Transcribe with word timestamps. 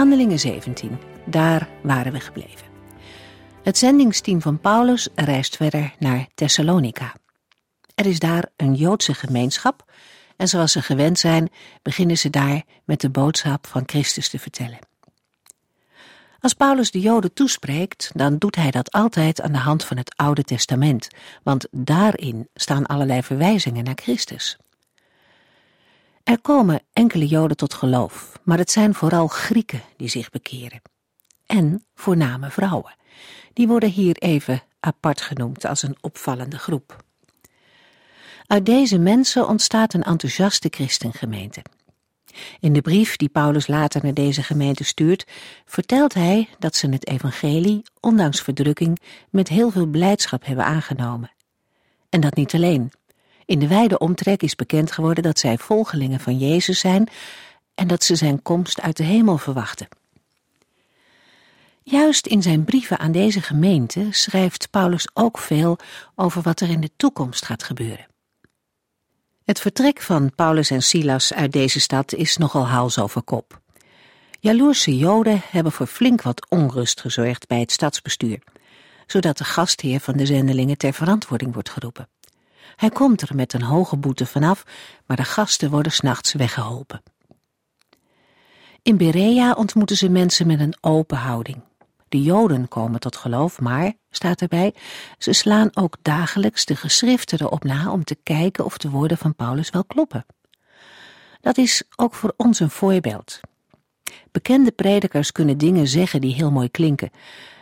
Handelingen 0.00 0.38
17, 0.38 0.98
daar 1.26 1.68
waren 1.82 2.12
we 2.12 2.20
gebleven. 2.20 2.66
Het 3.62 3.78
zendingsteam 3.78 4.40
van 4.40 4.60
Paulus 4.60 5.08
reist 5.14 5.56
verder 5.56 5.94
naar 5.98 6.26
Thessalonica. 6.34 7.14
Er 7.94 8.06
is 8.06 8.18
daar 8.18 8.44
een 8.56 8.74
Joodse 8.74 9.14
gemeenschap 9.14 9.84
en 10.36 10.48
zoals 10.48 10.72
ze 10.72 10.82
gewend 10.82 11.18
zijn, 11.18 11.48
beginnen 11.82 12.18
ze 12.18 12.30
daar 12.30 12.62
met 12.84 13.00
de 13.00 13.10
boodschap 13.10 13.66
van 13.66 13.82
Christus 13.86 14.28
te 14.28 14.38
vertellen. 14.38 14.78
Als 16.40 16.54
Paulus 16.54 16.90
de 16.90 17.00
Joden 17.00 17.32
toespreekt, 17.32 18.10
dan 18.14 18.38
doet 18.38 18.56
hij 18.56 18.70
dat 18.70 18.92
altijd 18.92 19.40
aan 19.40 19.52
de 19.52 19.58
hand 19.58 19.84
van 19.84 19.96
het 19.96 20.16
Oude 20.16 20.44
Testament, 20.44 21.08
want 21.42 21.66
daarin 21.70 22.48
staan 22.54 22.86
allerlei 22.86 23.22
verwijzingen 23.22 23.84
naar 23.84 23.98
Christus. 24.02 24.58
Er 26.24 26.40
komen 26.40 26.80
enkele 26.92 27.26
Joden 27.26 27.56
tot 27.56 27.74
geloof, 27.74 28.38
maar 28.42 28.58
het 28.58 28.70
zijn 28.70 28.94
vooral 28.94 29.26
Grieken 29.26 29.82
die 29.96 30.08
zich 30.08 30.30
bekeren. 30.30 30.82
En 31.46 31.84
voorname 31.94 32.50
vrouwen. 32.50 32.94
Die 33.52 33.68
worden 33.68 33.90
hier 33.90 34.16
even 34.16 34.62
apart 34.80 35.20
genoemd 35.20 35.64
als 35.64 35.82
een 35.82 35.96
opvallende 36.00 36.58
groep. 36.58 37.04
Uit 38.46 38.66
deze 38.66 38.98
mensen 38.98 39.48
ontstaat 39.48 39.94
een 39.94 40.02
enthousiaste 40.02 40.68
christengemeente. 40.70 41.62
In 42.60 42.72
de 42.72 42.80
brief 42.80 43.16
die 43.16 43.28
Paulus 43.28 43.66
later 43.66 44.02
naar 44.02 44.14
deze 44.14 44.42
gemeente 44.42 44.84
stuurt, 44.84 45.26
vertelt 45.64 46.14
hij 46.14 46.48
dat 46.58 46.76
ze 46.76 46.88
het 46.88 47.06
evangelie, 47.06 47.82
ondanks 48.00 48.40
verdrukking, 48.40 49.00
met 49.30 49.48
heel 49.48 49.70
veel 49.70 49.86
blijdschap 49.86 50.44
hebben 50.44 50.64
aangenomen. 50.64 51.30
En 52.08 52.20
dat 52.20 52.34
niet 52.34 52.54
alleen. 52.54 52.92
In 53.50 53.58
de 53.58 53.68
wijde 53.68 53.98
omtrek 53.98 54.42
is 54.42 54.54
bekend 54.54 54.92
geworden 54.92 55.22
dat 55.22 55.38
zij 55.38 55.58
volgelingen 55.58 56.20
van 56.20 56.38
Jezus 56.38 56.78
zijn 56.78 57.08
en 57.74 57.86
dat 57.86 58.04
ze 58.04 58.16
zijn 58.16 58.42
komst 58.42 58.80
uit 58.80 58.96
de 58.96 59.02
hemel 59.02 59.38
verwachten. 59.38 59.88
Juist 61.82 62.26
in 62.26 62.42
zijn 62.42 62.64
brieven 62.64 62.98
aan 62.98 63.12
deze 63.12 63.40
gemeente 63.40 64.08
schrijft 64.10 64.70
Paulus 64.70 65.08
ook 65.14 65.38
veel 65.38 65.78
over 66.14 66.42
wat 66.42 66.60
er 66.60 66.68
in 66.68 66.80
de 66.80 66.90
toekomst 66.96 67.44
gaat 67.44 67.62
gebeuren. 67.62 68.06
Het 69.44 69.60
vertrek 69.60 70.00
van 70.00 70.34
Paulus 70.34 70.70
en 70.70 70.82
Silas 70.82 71.34
uit 71.34 71.52
deze 71.52 71.80
stad 71.80 72.14
is 72.14 72.36
nogal 72.36 72.68
hals 72.68 72.98
over 72.98 73.22
kop. 73.22 73.60
Jaloerse 74.40 74.96
Joden 74.96 75.40
hebben 75.50 75.72
voor 75.72 75.86
flink 75.86 76.22
wat 76.22 76.50
onrust 76.50 77.00
gezorgd 77.00 77.46
bij 77.46 77.60
het 77.60 77.72
stadsbestuur, 77.72 78.42
zodat 79.06 79.38
de 79.38 79.44
gastheer 79.44 80.00
van 80.00 80.16
de 80.16 80.26
zendelingen 80.26 80.78
ter 80.78 80.92
verantwoording 80.92 81.52
wordt 81.52 81.70
geroepen. 81.70 82.08
Hij 82.80 82.90
komt 82.90 83.20
er 83.20 83.34
met 83.34 83.52
een 83.52 83.62
hoge 83.62 83.96
boete 83.96 84.26
vanaf, 84.26 84.64
maar 85.06 85.16
de 85.16 85.24
gasten 85.24 85.70
worden 85.70 85.92
s'nachts 85.92 86.32
weggeholpen. 86.32 87.02
In 88.82 88.96
Berea 88.96 89.52
ontmoeten 89.52 89.96
ze 89.96 90.08
mensen 90.08 90.46
met 90.46 90.60
een 90.60 90.74
open 90.80 91.16
houding. 91.16 91.62
De 92.08 92.22
Joden 92.22 92.68
komen 92.68 93.00
tot 93.00 93.16
geloof, 93.16 93.60
maar, 93.60 93.92
staat 94.10 94.40
erbij, 94.40 94.74
ze 95.18 95.32
slaan 95.32 95.76
ook 95.76 95.96
dagelijks 96.02 96.64
de 96.64 96.76
geschriften 96.76 97.40
erop 97.40 97.64
na 97.64 97.92
om 97.92 98.04
te 98.04 98.16
kijken 98.22 98.64
of 98.64 98.78
de 98.78 98.90
woorden 98.90 99.18
van 99.18 99.34
Paulus 99.34 99.70
wel 99.70 99.84
kloppen. 99.84 100.26
Dat 101.40 101.58
is 101.58 101.82
ook 101.96 102.14
voor 102.14 102.34
ons 102.36 102.60
een 102.60 102.70
voorbeeld. 102.70 103.40
Bekende 104.30 104.70
predikers 104.70 105.32
kunnen 105.32 105.58
dingen 105.58 105.88
zeggen 105.88 106.20
die 106.20 106.34
heel 106.34 106.50
mooi 106.50 106.70
klinken, 106.70 107.10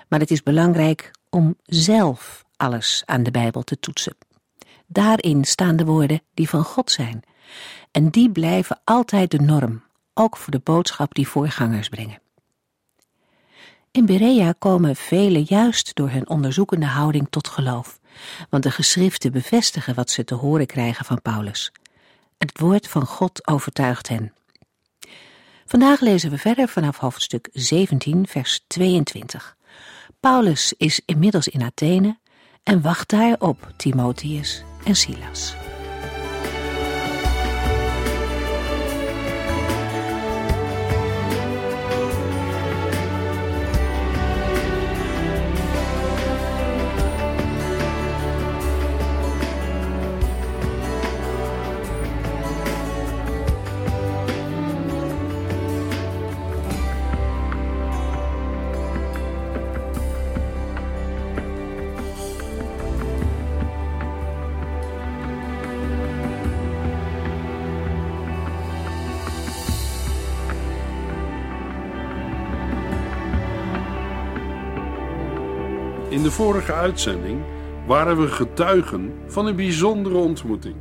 maar 0.09 0.21
het 0.21 0.31
is 0.31 0.43
belangrijk 0.43 1.11
om 1.31 1.57
zelf 1.65 2.45
alles 2.57 3.03
aan 3.05 3.23
de 3.23 3.31
Bijbel 3.31 3.63
te 3.63 3.81
toetsen. 3.81 4.17
Daarin 4.91 5.45
staan 5.45 5.77
de 5.77 5.85
woorden 5.85 6.23
die 6.35 6.49
van 6.49 6.65
God 6.65 6.91
zijn. 6.91 7.23
En 7.91 8.11
die 8.11 8.31
blijven 8.31 8.81
altijd 8.85 9.31
de 9.31 9.41
norm, 9.41 9.83
ook 10.15 10.37
voor 10.37 10.53
de 10.53 10.61
boodschap 10.65 11.15
die 11.15 11.29
voorgangers 11.29 11.89
brengen. 11.89 12.21
In 13.91 14.07
Berea 14.07 14.53
komen 14.59 14.97
velen 14.97 15.45
juist 15.47 15.95
door 15.95 16.11
hun 16.11 16.29
onderzoekende 16.29 16.87
houding 16.87 17.27
tot 17.31 17.49
geloof, 17.49 18.01
want 18.51 18.63
de 18.63 18.71
geschriften 18.71 19.33
bevestigen 19.33 19.95
wat 19.95 20.11
ze 20.11 20.25
te 20.25 20.35
horen 20.35 20.67
krijgen 20.67 21.05
van 21.05 21.23
Paulus. 21.23 21.73
Het 22.39 22.59
woord 22.61 22.89
van 22.89 23.07
God 23.07 23.49
overtuigt 23.49 24.09
hen. 24.09 24.33
Vandaag 25.67 26.01
lezen 26.01 26.31
we 26.31 26.39
verder 26.39 26.69
vanaf 26.69 26.99
hoofdstuk 26.99 27.49
17, 27.53 28.27
vers 28.27 28.65
22. 28.67 29.57
Paulus 30.21 30.73
is 30.77 31.01
inmiddels 31.05 31.49
in 31.49 31.63
Athene 31.63 32.19
en 32.69 32.83
wacht 32.83 33.11
daar 33.11 33.37
op 33.39 33.73
Timotheus 33.77 34.63
en 34.85 34.97
Silas. 34.97 35.68
In 76.09 76.23
de 76.23 76.31
vorige 76.31 76.73
uitzending 76.73 77.43
waren 77.87 78.21
we 78.21 78.29
getuigen 78.29 79.13
van 79.27 79.47
een 79.47 79.57
bijzondere 79.57 80.17
ontmoeting. 80.17 80.77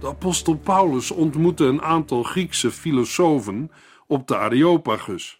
De 0.00 0.06
apostel 0.06 0.56
Paulus 0.56 1.10
ontmoette 1.10 1.64
een 1.64 1.82
aantal 1.82 2.22
Griekse 2.22 2.70
filosofen 2.70 3.70
op 4.06 4.26
de 4.26 4.36
Areopagus. 4.36 5.38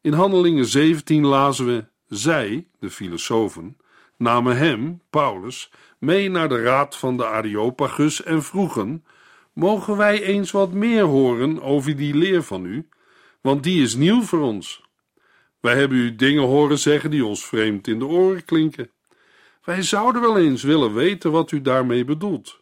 In 0.00 0.12
Handelingen 0.12 0.66
17 0.66 1.24
lazen 1.24 1.66
we: 1.66 1.86
Zij, 2.06 2.66
de 2.78 2.90
filosofen, 2.90 3.76
namen 4.16 4.56
hem, 4.56 5.02
Paulus, 5.10 5.72
mee 5.98 6.30
naar 6.30 6.48
de 6.48 6.62
raad 6.62 6.96
van 6.96 7.16
de 7.16 7.26
Areopagus 7.26 8.22
en 8.22 8.42
vroegen: 8.42 9.04
Mogen 9.52 9.96
wij 9.96 10.22
eens 10.22 10.50
wat 10.50 10.72
meer 10.72 11.04
horen 11.04 11.62
over 11.62 11.96
die 11.96 12.14
leer 12.14 12.42
van 12.42 12.64
u? 12.64 12.88
Want 13.40 13.62
die 13.62 13.82
is 13.82 13.94
nieuw 13.94 14.22
voor 14.22 14.40
ons. 14.40 14.87
Wij 15.60 15.76
hebben 15.76 15.98
u 15.98 16.14
dingen 16.14 16.42
horen 16.42 16.78
zeggen 16.78 17.10
die 17.10 17.24
ons 17.24 17.46
vreemd 17.46 17.86
in 17.86 17.98
de 17.98 18.06
oren 18.06 18.44
klinken. 18.44 18.90
Wij 19.64 19.82
zouden 19.82 20.22
wel 20.22 20.38
eens 20.38 20.62
willen 20.62 20.94
weten 20.94 21.30
wat 21.30 21.50
u 21.50 21.60
daarmee 21.60 22.04
bedoelt. 22.04 22.58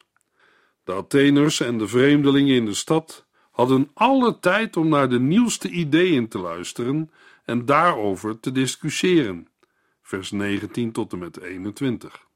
De 0.85 0.93
Atheners 0.93 1.61
en 1.61 1.79
de 1.79 1.89
vreemdelingen 1.89 2.55
in 2.55 2.65
de 2.65 2.75
stad 2.75 3.27
hadden 3.51 3.91
alle 3.95 4.39
tijd 4.39 4.77
om 4.77 4.89
naar 4.89 5.09
de 5.09 5.21
nieuwste 5.21 5.69
ideeën 5.69 6.29
te 6.29 6.39
luisteren 6.39 7.11
en 7.45 7.65
daarover 7.65 8.41
te 8.41 8.53
discussiëren. 8.53 9.49
Vers 10.03 10.31
19 10.31 10.93
tot 10.93 11.13
en 11.13 11.19
met 11.19 11.41
21. 11.41 12.27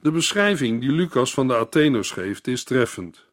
De 0.00 0.10
beschrijving 0.10 0.80
die 0.80 0.92
Lucas 0.92 1.34
van 1.34 1.48
de 1.48 1.54
Atheners 1.56 2.10
geeft 2.10 2.46
is 2.46 2.64
treffend. 2.64 3.28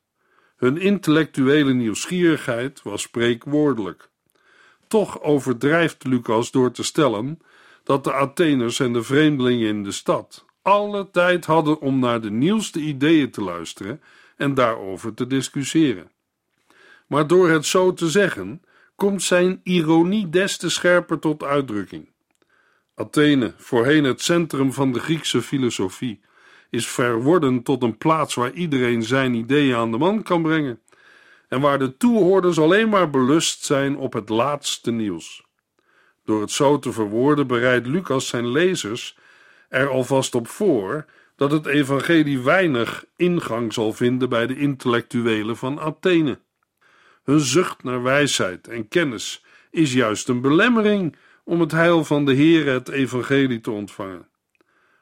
Hun 0.55 0.77
intellectuele 0.77 1.73
nieuwsgierigheid 1.73 2.81
was 2.83 3.01
spreekwoordelijk. 3.01 4.09
Toch 4.87 5.21
overdrijft 5.21 6.03
Lucas 6.03 6.51
door 6.51 6.71
te 6.71 6.83
stellen 6.83 7.39
dat 7.83 8.03
de 8.03 8.13
Atheners 8.13 8.79
en 8.79 8.93
de 8.93 9.03
vreemdelingen 9.03 9.67
in 9.67 9.83
de 9.83 9.91
stad 9.91 10.45
alle 10.61 11.09
tijd 11.11 11.45
hadden 11.45 11.79
om 11.79 11.99
naar 11.99 12.21
de 12.21 12.31
nieuwste 12.31 12.79
ideeën 12.79 13.31
te 13.31 13.41
luisteren 13.41 14.01
en 14.37 14.53
daarover 14.53 15.13
te 15.13 15.27
discussiëren. 15.27 16.11
Maar 17.07 17.27
door 17.27 17.49
het 17.49 17.65
zo 17.65 17.93
te 17.93 18.09
zeggen, 18.09 18.61
komt 18.95 19.23
zijn 19.23 19.59
ironie 19.63 20.29
des 20.29 20.57
te 20.57 20.69
scherper 20.69 21.19
tot 21.19 21.43
uitdrukking. 21.43 22.09
Athene, 22.95 23.53
voorheen 23.57 24.03
het 24.03 24.21
centrum 24.21 24.73
van 24.73 24.91
de 24.91 24.99
Griekse 24.99 25.41
filosofie, 25.41 26.21
is 26.69 26.87
verworden 26.87 27.63
tot 27.63 27.83
een 27.83 27.97
plaats 27.97 28.35
waar 28.35 28.51
iedereen 28.51 29.03
zijn 29.03 29.33
ideeën 29.33 29.75
aan 29.75 29.91
de 29.91 29.97
man 29.97 30.23
kan 30.23 30.41
brengen 30.41 30.79
en 31.47 31.61
waar 31.61 31.79
de 31.79 31.97
toehoorders 31.97 32.59
alleen 32.59 32.89
maar 32.89 33.09
belust 33.09 33.63
zijn 33.63 33.97
op 33.97 34.13
het 34.13 34.29
laatste 34.29 34.91
nieuws. 34.91 35.45
Door 36.25 36.41
het 36.41 36.51
zo 36.51 36.79
te 36.79 36.91
verwoorden 36.91 37.47
bereidt 37.47 37.87
Lucas 37.87 38.27
zijn 38.27 38.47
lezers 38.47 39.17
er 39.69 39.89
alvast 39.89 40.35
op 40.35 40.47
voor 40.47 41.05
dat 41.35 41.51
het 41.51 41.65
evangelie 41.65 42.39
weinig 42.39 43.05
ingang 43.15 43.73
zal 43.73 43.93
vinden 43.93 44.29
bij 44.29 44.47
de 44.47 44.57
intellectuelen 44.57 45.57
van 45.57 45.79
Athene. 45.79 46.39
Hun 47.23 47.39
zucht 47.39 47.83
naar 47.83 48.03
wijsheid 48.03 48.67
en 48.67 48.87
kennis 48.87 49.43
is 49.71 49.93
juist 49.93 50.29
een 50.29 50.41
belemmering 50.41 51.15
om 51.43 51.59
het 51.59 51.71
heil 51.71 52.03
van 52.03 52.25
de 52.25 52.35
Heere 52.35 52.69
het 52.69 52.89
evangelie 52.89 53.61
te 53.61 53.71
ontvangen. 53.71 54.27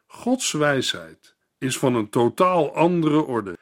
Gods 0.08 0.52
wijsheid 0.52 1.36
is 1.58 1.78
van 1.78 1.96
een 1.96 2.10
totaal 2.10 2.76
andere 2.76 3.22
orde. 3.22 3.58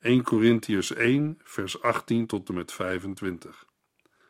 1 0.00 0.22
Corinthiërs 0.22 0.94
1 0.94 1.38
vers 1.42 1.82
18 1.82 2.26
tot 2.26 2.48
en 2.48 2.54
met 2.54 2.72
25. 2.72 3.64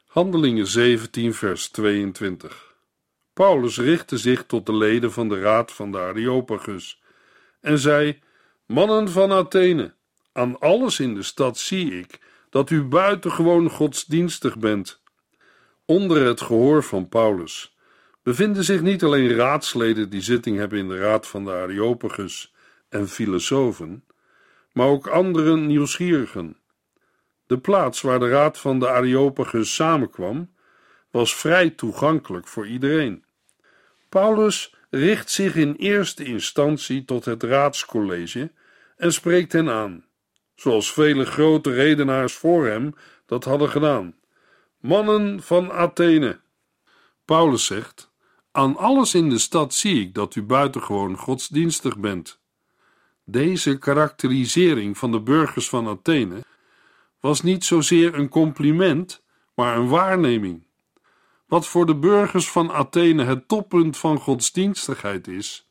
Handelingen 0.06 0.66
17 0.66 1.34
vers 1.34 1.68
22. 1.68 2.74
Paulus 3.32 3.78
richtte 3.78 4.18
zich 4.18 4.46
tot 4.46 4.66
de 4.66 4.76
leden 4.76 5.12
van 5.12 5.28
de 5.28 5.40
raad 5.40 5.72
van 5.72 5.92
de 5.92 5.98
Areopagus 5.98 7.02
en 7.60 7.78
zei: 7.78 8.22
Mannen 8.66 9.08
van 9.08 9.32
Athene, 9.32 9.94
aan 10.32 10.58
alles 10.58 11.00
in 11.00 11.14
de 11.14 11.22
stad 11.22 11.58
zie 11.58 11.98
ik 11.98 12.20
dat 12.48 12.70
u 12.70 12.82
buitengewoon 12.82 13.70
godsdienstig 13.70 14.58
bent. 14.58 15.02
Onder 15.84 16.24
het 16.26 16.40
gehoor 16.40 16.82
van 16.82 17.08
Paulus 17.08 17.76
bevinden 18.22 18.64
zich 18.64 18.80
niet 18.80 19.02
alleen 19.02 19.34
raadsleden 19.34 20.10
die 20.10 20.22
zitting 20.22 20.56
hebben 20.56 20.78
in 20.78 20.88
de 20.88 20.98
raad 20.98 21.26
van 21.26 21.44
de 21.44 21.52
Areopagus 21.52 22.54
en 22.88 23.08
filosofen, 23.08 24.04
maar 24.72 24.86
ook 24.86 25.06
andere 25.06 25.56
nieuwsgierigen. 25.56 26.56
De 27.46 27.58
plaats 27.58 28.00
waar 28.00 28.18
de 28.18 28.28
raad 28.28 28.58
van 28.58 28.78
de 28.78 28.88
Areopagus 28.88 29.74
samenkwam, 29.74 30.50
was 31.10 31.34
vrij 31.34 31.70
toegankelijk 31.70 32.46
voor 32.46 32.66
iedereen. 32.66 33.24
Paulus 34.08 34.74
richt 34.90 35.30
zich 35.30 35.54
in 35.56 35.74
eerste 35.74 36.24
instantie 36.24 37.04
tot 37.04 37.24
het 37.24 37.42
raadscollege 37.42 38.52
en 38.96 39.12
spreekt 39.12 39.52
hen 39.52 39.68
aan, 39.68 40.04
zoals 40.54 40.92
vele 40.92 41.24
grote 41.24 41.72
redenaars 41.72 42.32
voor 42.32 42.66
hem 42.66 42.94
dat 43.26 43.44
hadden 43.44 43.68
gedaan. 43.68 44.14
Mannen 44.78 45.42
van 45.42 45.72
Athene. 45.72 46.40
Paulus 47.24 47.64
zegt: 47.64 48.12
Aan 48.52 48.76
alles 48.76 49.14
in 49.14 49.28
de 49.28 49.38
stad 49.38 49.74
zie 49.74 50.00
ik 50.00 50.14
dat 50.14 50.34
u 50.34 50.42
buitengewoon 50.42 51.16
godsdienstig 51.16 51.98
bent. 51.98 52.40
Deze 53.30 53.78
karakterisering 53.78 54.98
van 54.98 55.12
de 55.12 55.20
burgers 55.20 55.68
van 55.68 55.88
Athene 55.88 56.44
was 57.20 57.42
niet 57.42 57.64
zozeer 57.64 58.14
een 58.14 58.28
compliment, 58.28 59.22
maar 59.54 59.76
een 59.76 59.88
waarneming. 59.88 60.66
Wat 61.46 61.66
voor 61.66 61.86
de 61.86 61.96
burgers 61.96 62.50
van 62.50 62.72
Athene 62.72 63.24
het 63.24 63.48
toppunt 63.48 63.96
van 63.96 64.18
godsdienstigheid 64.18 65.28
is, 65.28 65.68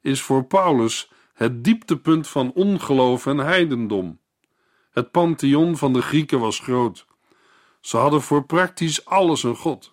is 0.00 0.22
voor 0.22 0.44
Paulus 0.44 1.10
het 1.34 1.64
dieptepunt 1.64 2.28
van 2.28 2.52
ongeloof 2.52 3.26
en 3.26 3.38
heidendom. 3.38 4.18
Het 4.90 5.10
pantheon 5.10 5.76
van 5.76 5.92
de 5.92 6.02
Grieken 6.02 6.38
was 6.38 6.58
groot. 6.58 7.06
Ze 7.80 7.96
hadden 7.96 8.22
voor 8.22 8.44
praktisch 8.44 9.04
alles 9.04 9.42
een 9.42 9.56
god. 9.56 9.92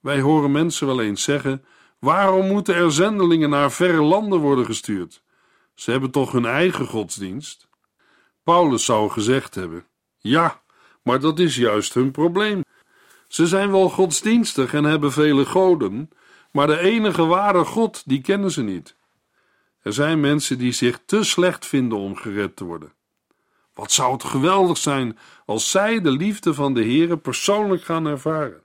Wij 0.00 0.20
horen 0.20 0.52
mensen 0.52 0.86
wel 0.86 1.00
eens 1.00 1.22
zeggen: 1.22 1.64
waarom 1.98 2.46
moeten 2.46 2.74
er 2.74 2.92
zendelingen 2.92 3.50
naar 3.50 3.72
verre 3.72 4.02
landen 4.02 4.38
worden 4.38 4.64
gestuurd? 4.64 5.22
Ze 5.78 5.90
hebben 5.90 6.10
toch 6.10 6.32
hun 6.32 6.44
eigen 6.44 6.86
godsdienst? 6.86 7.68
Paulus 8.42 8.84
zou 8.84 9.10
gezegd 9.10 9.54
hebben: 9.54 9.86
ja, 10.18 10.62
maar 11.02 11.20
dat 11.20 11.38
is 11.38 11.56
juist 11.56 11.94
hun 11.94 12.10
probleem. 12.10 12.64
Ze 13.28 13.46
zijn 13.46 13.70
wel 13.70 13.88
godsdienstig 13.88 14.74
en 14.74 14.84
hebben 14.84 15.12
vele 15.12 15.46
goden, 15.46 16.10
maar 16.52 16.66
de 16.66 16.78
enige 16.78 17.24
ware 17.26 17.64
God, 17.64 18.02
die 18.06 18.20
kennen 18.20 18.50
ze 18.50 18.62
niet. 18.62 18.96
Er 19.82 19.92
zijn 19.92 20.20
mensen 20.20 20.58
die 20.58 20.72
zich 20.72 21.00
te 21.06 21.24
slecht 21.24 21.66
vinden 21.66 21.98
om 21.98 22.16
gered 22.16 22.56
te 22.56 22.64
worden. 22.64 22.92
Wat 23.74 23.92
zou 23.92 24.12
het 24.12 24.24
geweldig 24.24 24.76
zijn 24.76 25.18
als 25.46 25.70
zij 25.70 26.00
de 26.00 26.10
liefde 26.10 26.54
van 26.54 26.74
de 26.74 26.82
Heere 26.82 27.16
persoonlijk 27.16 27.84
gaan 27.84 28.06
ervaren. 28.06 28.62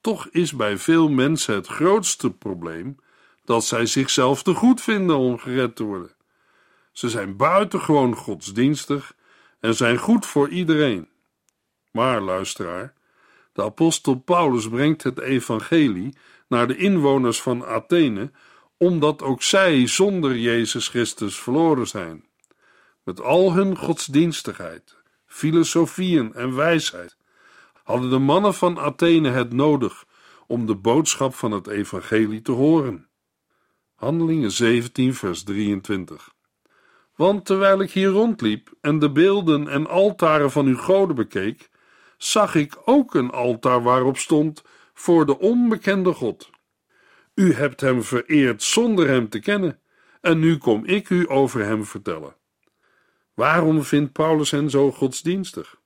Toch 0.00 0.28
is 0.30 0.52
bij 0.52 0.78
veel 0.78 1.08
mensen 1.08 1.54
het 1.54 1.66
grootste 1.66 2.30
probleem 2.30 2.96
dat 3.44 3.64
zij 3.64 3.86
zichzelf 3.86 4.42
te 4.42 4.54
goed 4.54 4.80
vinden 4.80 5.16
om 5.16 5.38
gered 5.38 5.76
te 5.76 5.84
worden. 5.84 6.16
Ze 6.98 7.08
zijn 7.08 7.36
buitengewoon 7.36 8.16
godsdienstig 8.16 9.14
en 9.60 9.74
zijn 9.74 9.98
goed 9.98 10.26
voor 10.26 10.48
iedereen. 10.48 11.08
Maar, 11.90 12.20
luisteraar, 12.20 12.94
de 13.52 13.62
apostel 13.62 14.14
Paulus 14.14 14.68
brengt 14.68 15.02
het 15.02 15.18
evangelie 15.20 16.16
naar 16.48 16.66
de 16.66 16.76
inwoners 16.76 17.42
van 17.42 17.64
Athene, 17.64 18.30
omdat 18.76 19.22
ook 19.22 19.42
zij 19.42 19.86
zonder 19.86 20.36
Jezus 20.36 20.88
Christus 20.88 21.38
verloren 21.38 21.86
zijn. 21.86 22.24
Met 23.04 23.20
al 23.20 23.52
hun 23.52 23.76
godsdienstigheid, 23.76 24.96
filosofieën 25.26 26.34
en 26.34 26.54
wijsheid 26.54 27.16
hadden 27.82 28.10
de 28.10 28.18
mannen 28.18 28.54
van 28.54 28.78
Athene 28.78 29.30
het 29.30 29.52
nodig 29.52 30.04
om 30.46 30.66
de 30.66 30.76
boodschap 30.76 31.34
van 31.34 31.50
het 31.50 31.66
evangelie 31.66 32.42
te 32.42 32.52
horen. 32.52 33.08
Handelingen 33.94 34.50
17 34.50 35.14
vers 35.14 35.42
23 35.42 36.36
Want 37.18 37.44
terwijl 37.44 37.80
ik 37.80 37.90
hier 37.90 38.08
rondliep 38.08 38.72
en 38.80 38.98
de 38.98 39.10
beelden 39.10 39.68
en 39.68 39.86
altaren 39.86 40.50
van 40.50 40.66
uw 40.66 40.76
goden 40.76 41.16
bekeek, 41.16 41.70
zag 42.16 42.54
ik 42.54 42.78
ook 42.84 43.14
een 43.14 43.30
altaar 43.30 43.82
waarop 43.82 44.16
stond 44.16 44.62
voor 44.94 45.26
de 45.26 45.38
onbekende 45.38 46.12
God. 46.12 46.50
U 47.34 47.52
hebt 47.52 47.80
hem 47.80 48.02
vereerd 48.02 48.62
zonder 48.62 49.08
hem 49.08 49.28
te 49.28 49.38
kennen, 49.38 49.80
en 50.20 50.38
nu 50.38 50.56
kom 50.56 50.84
ik 50.84 51.10
u 51.10 51.30
over 51.30 51.64
hem 51.64 51.84
vertellen. 51.84 52.36
Waarom 53.34 53.82
vindt 53.82 54.12
Paulus 54.12 54.50
hen 54.50 54.70
zo 54.70 54.92
godsdienstig? 54.92 55.80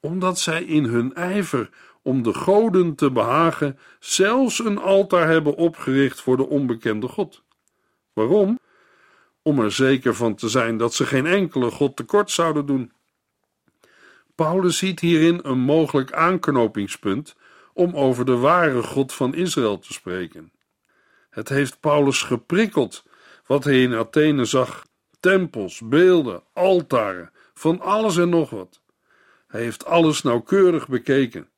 Omdat 0.00 0.38
zij 0.38 0.62
in 0.62 0.84
hun 0.84 1.14
ijver 1.14 1.70
om 2.02 2.22
de 2.22 2.34
goden 2.34 2.94
te 2.94 3.10
behagen 3.10 3.78
zelfs 3.98 4.58
een 4.58 4.78
altaar 4.78 5.28
hebben 5.28 5.56
opgericht 5.56 6.20
voor 6.20 6.36
de 6.36 6.48
onbekende 6.48 7.08
God. 7.08 7.42
Waarom? 8.12 8.58
Om 9.50 9.58
er 9.58 9.72
zeker 9.72 10.14
van 10.14 10.34
te 10.34 10.48
zijn 10.48 10.76
dat 10.76 10.94
ze 10.94 11.06
geen 11.06 11.26
enkele 11.26 11.70
God 11.70 11.96
tekort 11.96 12.30
zouden 12.30 12.66
doen. 12.66 12.92
Paulus 14.34 14.78
ziet 14.78 15.00
hierin 15.00 15.40
een 15.42 15.58
mogelijk 15.58 16.12
aanknopingspunt 16.12 17.36
om 17.72 17.96
over 17.96 18.24
de 18.24 18.36
ware 18.36 18.82
God 18.82 19.12
van 19.12 19.34
Israël 19.34 19.78
te 19.78 19.92
spreken. 19.92 20.52
Het 21.30 21.48
heeft 21.48 21.80
Paulus 21.80 22.22
geprikkeld 22.22 23.04
wat 23.46 23.64
hij 23.64 23.82
in 23.82 23.94
Athene 23.94 24.44
zag: 24.44 24.86
tempels, 25.20 25.80
beelden, 25.84 26.42
altaren, 26.52 27.30
van 27.54 27.80
alles 27.80 28.16
en 28.16 28.28
nog 28.28 28.50
wat. 28.50 28.80
Hij 29.46 29.62
heeft 29.62 29.84
alles 29.84 30.22
nauwkeurig 30.22 30.88
bekeken. 30.88 31.48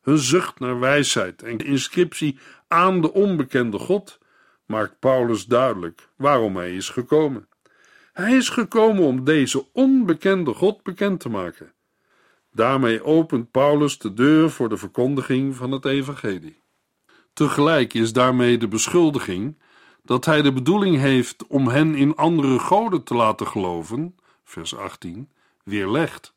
Hun 0.00 0.18
zucht 0.18 0.58
naar 0.58 0.78
wijsheid 0.78 1.42
en 1.42 1.58
inscriptie 1.58 2.38
aan 2.68 3.00
de 3.00 3.12
onbekende 3.12 3.78
God 3.78 4.18
maakt 4.66 4.98
Paulus 4.98 5.44
duidelijk 5.44 6.08
waarom 6.16 6.56
hij 6.56 6.74
is 6.74 6.88
gekomen. 6.88 7.48
Hij 8.12 8.36
is 8.36 8.48
gekomen 8.48 9.02
om 9.02 9.24
deze 9.24 9.66
onbekende 9.72 10.54
God 10.54 10.82
bekend 10.82 11.20
te 11.20 11.28
maken. 11.28 11.72
Daarmee 12.52 13.04
opent 13.04 13.50
Paulus 13.50 13.98
de 13.98 14.14
deur 14.14 14.50
voor 14.50 14.68
de 14.68 14.76
verkondiging 14.76 15.56
van 15.56 15.70
het 15.70 15.84
evangelie. 15.84 16.60
Tegelijk 17.32 17.94
is 17.94 18.12
daarmee 18.12 18.58
de 18.58 18.68
beschuldiging 18.68 19.58
dat 20.02 20.24
hij 20.24 20.42
de 20.42 20.52
bedoeling 20.52 20.96
heeft 20.96 21.46
om 21.46 21.68
hen 21.68 21.94
in 21.94 22.16
andere 22.16 22.58
goden 22.58 23.02
te 23.02 23.14
laten 23.14 23.46
geloven, 23.46 24.16
vers 24.44 24.76
18, 24.76 25.30
weerlegd. 25.64 26.34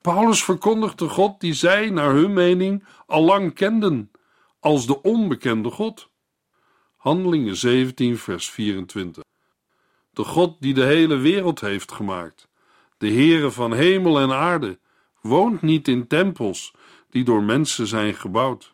Paulus 0.00 0.44
verkondigt 0.44 0.98
de 0.98 1.08
God 1.08 1.40
die 1.40 1.54
zij, 1.54 1.90
naar 1.90 2.12
hun 2.12 2.32
mening, 2.32 2.84
al 3.06 3.22
lang 3.22 3.54
kenden, 3.54 4.10
als 4.60 4.86
de 4.86 5.02
onbekende 5.02 5.70
God. 5.70 6.10
Handelingen 7.06 7.56
17, 7.56 8.18
vers 8.18 8.50
24. 8.50 9.22
De 10.10 10.24
God 10.24 10.56
die 10.60 10.74
de 10.74 10.84
hele 10.84 11.16
wereld 11.16 11.60
heeft 11.60 11.92
gemaakt, 11.92 12.48
de 12.98 13.08
Heere 13.10 13.50
van 13.50 13.72
hemel 13.72 14.18
en 14.18 14.32
aarde, 14.32 14.78
woont 15.20 15.62
niet 15.62 15.88
in 15.88 16.06
tempels 16.06 16.74
die 17.10 17.24
door 17.24 17.42
mensen 17.42 17.86
zijn 17.86 18.14
gebouwd. 18.14 18.72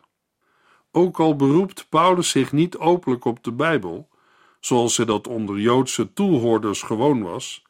Ook 0.92 1.20
al 1.20 1.36
beroept 1.36 1.86
Paulus 1.88 2.30
zich 2.30 2.52
niet 2.52 2.76
openlijk 2.76 3.24
op 3.24 3.44
de 3.44 3.52
Bijbel, 3.52 4.08
zoals 4.60 4.96
hij 4.96 5.06
dat 5.06 5.26
onder 5.26 5.58
Joodse 5.58 6.12
toehoorders 6.12 6.82
gewoon 6.82 7.22
was, 7.22 7.62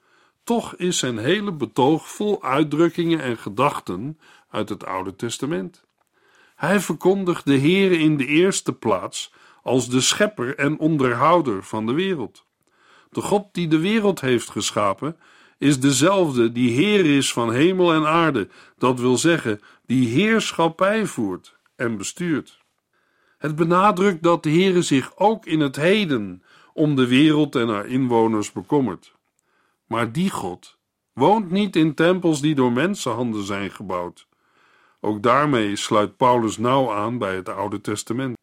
toch 0.44 0.74
is 0.76 0.98
zijn 0.98 1.18
hele 1.18 1.52
betoog 1.52 2.08
vol 2.08 2.42
uitdrukkingen 2.42 3.20
en 3.20 3.38
gedachten 3.38 4.18
uit 4.50 4.68
het 4.68 4.84
Oude 4.84 5.16
Testament. 5.16 5.84
Hij 6.54 6.80
verkondigt 6.80 7.44
de 7.44 7.58
Heere 7.58 7.98
in 7.98 8.16
de 8.16 8.26
eerste 8.26 8.72
plaats 8.72 9.32
als 9.62 9.88
de 9.88 10.00
schepper 10.00 10.58
en 10.58 10.78
onderhouder 10.78 11.62
van 11.62 11.86
de 11.86 11.92
wereld. 11.92 12.46
De 13.10 13.20
God 13.20 13.46
die 13.52 13.68
de 13.68 13.78
wereld 13.78 14.20
heeft 14.20 14.50
geschapen, 14.50 15.16
is 15.58 15.80
dezelfde 15.80 16.52
die 16.52 16.70
Heer 16.70 17.16
is 17.16 17.32
van 17.32 17.52
hemel 17.52 17.92
en 17.92 18.06
aarde, 18.06 18.48
dat 18.78 19.00
wil 19.00 19.16
zeggen, 19.16 19.60
die 19.86 20.08
heerschappij 20.08 21.06
voert 21.06 21.56
en 21.76 21.96
bestuurt. 21.96 22.60
Het 23.38 23.56
benadrukt 23.56 24.22
dat 24.22 24.42
de 24.42 24.50
Heere 24.50 24.82
zich 24.82 25.16
ook 25.16 25.46
in 25.46 25.60
het 25.60 25.76
heden 25.76 26.42
om 26.72 26.96
de 26.96 27.06
wereld 27.06 27.54
en 27.54 27.68
haar 27.68 27.86
inwoners 27.86 28.52
bekommert. 28.52 29.14
Maar 29.86 30.12
die 30.12 30.30
God 30.30 30.78
woont 31.12 31.50
niet 31.50 31.76
in 31.76 31.94
tempels 31.94 32.40
die 32.40 32.54
door 32.54 32.72
mensenhanden 32.72 33.44
zijn 33.44 33.70
gebouwd. 33.70 34.26
Ook 35.00 35.22
daarmee 35.22 35.76
sluit 35.76 36.16
Paulus 36.16 36.58
nauw 36.58 36.92
aan 36.92 37.18
bij 37.18 37.34
het 37.34 37.48
Oude 37.48 37.80
Testament. 37.80 38.36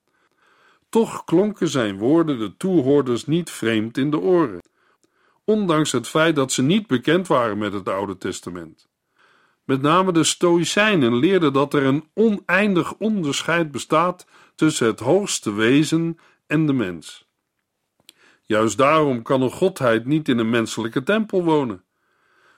Toch 0.89 1.23
klonken 1.23 1.67
zijn 1.67 1.97
woorden 1.97 2.39
de 2.39 2.57
toehoorders 2.57 3.25
niet 3.25 3.49
vreemd 3.51 3.97
in 3.97 4.11
de 4.11 4.19
oren, 4.19 4.61
ondanks 5.43 5.91
het 5.91 6.07
feit 6.07 6.35
dat 6.35 6.51
ze 6.51 6.61
niet 6.61 6.87
bekend 6.87 7.27
waren 7.27 7.57
met 7.57 7.73
het 7.73 7.89
Oude 7.89 8.17
Testament. 8.17 8.89
Met 9.63 9.81
name 9.81 10.11
de 10.11 10.23
Stoïcijnen 10.23 11.15
leerden 11.15 11.53
dat 11.53 11.73
er 11.73 11.83
een 11.83 12.09
oneindig 12.13 12.93
onderscheid 12.93 13.71
bestaat 13.71 14.25
tussen 14.55 14.87
het 14.87 14.99
hoogste 14.99 15.53
wezen 15.53 16.17
en 16.47 16.65
de 16.65 16.73
mens. 16.73 17.27
Juist 18.43 18.77
daarom 18.77 19.21
kan 19.21 19.41
een 19.41 19.51
godheid 19.51 20.05
niet 20.05 20.27
in 20.27 20.37
een 20.37 20.49
menselijke 20.49 21.03
tempel 21.03 21.43
wonen. 21.43 21.83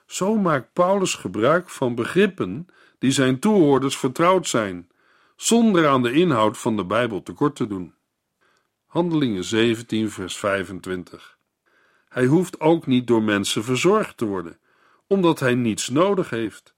Zo 0.06 0.36
maakt 0.36 0.72
Paulus 0.72 1.14
gebruik 1.14 1.70
van 1.70 1.94
begrippen 1.94 2.66
die 2.98 3.10
zijn 3.10 3.38
toehoorders 3.38 3.96
vertrouwd 3.96 4.48
zijn, 4.48 4.88
zonder 5.36 5.88
aan 5.88 6.02
de 6.02 6.12
inhoud 6.12 6.58
van 6.58 6.76
de 6.76 6.84
Bijbel 6.84 7.22
tekort 7.22 7.56
te 7.56 7.66
doen. 7.66 7.94
Handelingen 8.92 9.44
17, 9.44 10.10
vers 10.10 10.36
25. 10.36 11.38
Hij 12.08 12.24
hoeft 12.24 12.60
ook 12.60 12.86
niet 12.86 13.06
door 13.06 13.22
mensen 13.22 13.64
verzorgd 13.64 14.16
te 14.16 14.24
worden, 14.24 14.58
omdat 15.06 15.40
hij 15.40 15.54
niets 15.54 15.88
nodig 15.88 16.30
heeft. 16.30 16.74